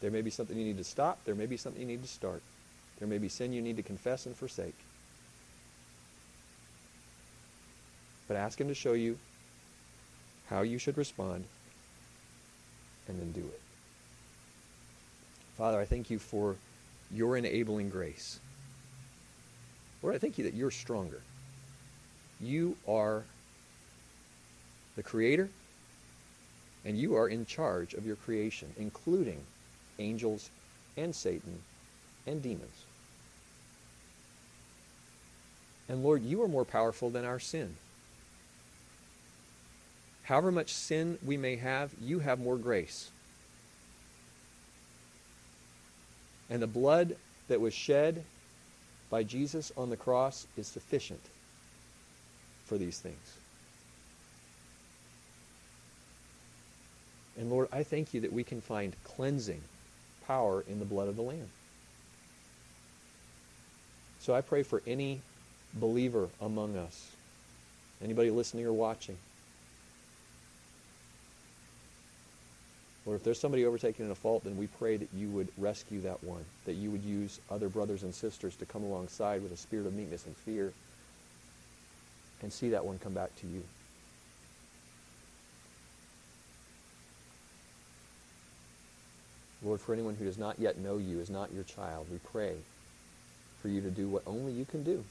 [0.02, 1.24] There may be something you need to stop.
[1.26, 2.42] There may be something you need to start.
[2.98, 4.76] There may be sin you need to confess and forsake.
[8.28, 9.18] But ask Him to show you
[10.48, 11.46] how you should respond
[13.08, 13.62] and then do it.
[15.58, 16.56] Father, I thank you for
[17.12, 18.40] your enabling grace.
[20.02, 21.22] Lord, I thank you that you're stronger.
[22.42, 23.24] You are
[24.96, 25.50] the creator,
[26.84, 29.40] and you are in charge of your creation, including
[30.00, 30.50] angels
[30.98, 31.62] and Satan
[32.28, 32.86] and demons.
[35.88, 37.76] And Lord, you are more powerful than our sin.
[40.26, 43.10] However much sin we may have, you have more grace.
[46.50, 47.16] And the blood
[47.48, 48.24] that was shed
[49.10, 51.22] by Jesus on the cross is sufficient
[52.66, 53.38] for these things.
[57.38, 59.62] And Lord, I thank you that we can find cleansing
[60.26, 61.50] power in the blood of the Lamb.
[64.20, 65.22] So I pray for any
[65.74, 67.12] believer among us,
[68.02, 69.18] anybody listening or watching,
[73.06, 76.02] Lord, if there's somebody overtaken in a fault, then we pray that you would rescue
[76.02, 79.58] that one, that you would use other brothers and sisters to come alongside with a
[79.58, 80.74] spirit of meekness and fear
[82.42, 83.64] and see that one come back to you.
[89.64, 92.56] Lord, for anyone who does not yet know you, is not your child, we pray
[93.62, 95.04] for you to do what only you can do.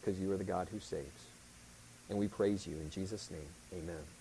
[0.00, 1.26] Because you are the God who saves.
[2.08, 3.82] And we praise you in Jesus' name.
[3.82, 4.19] Amen.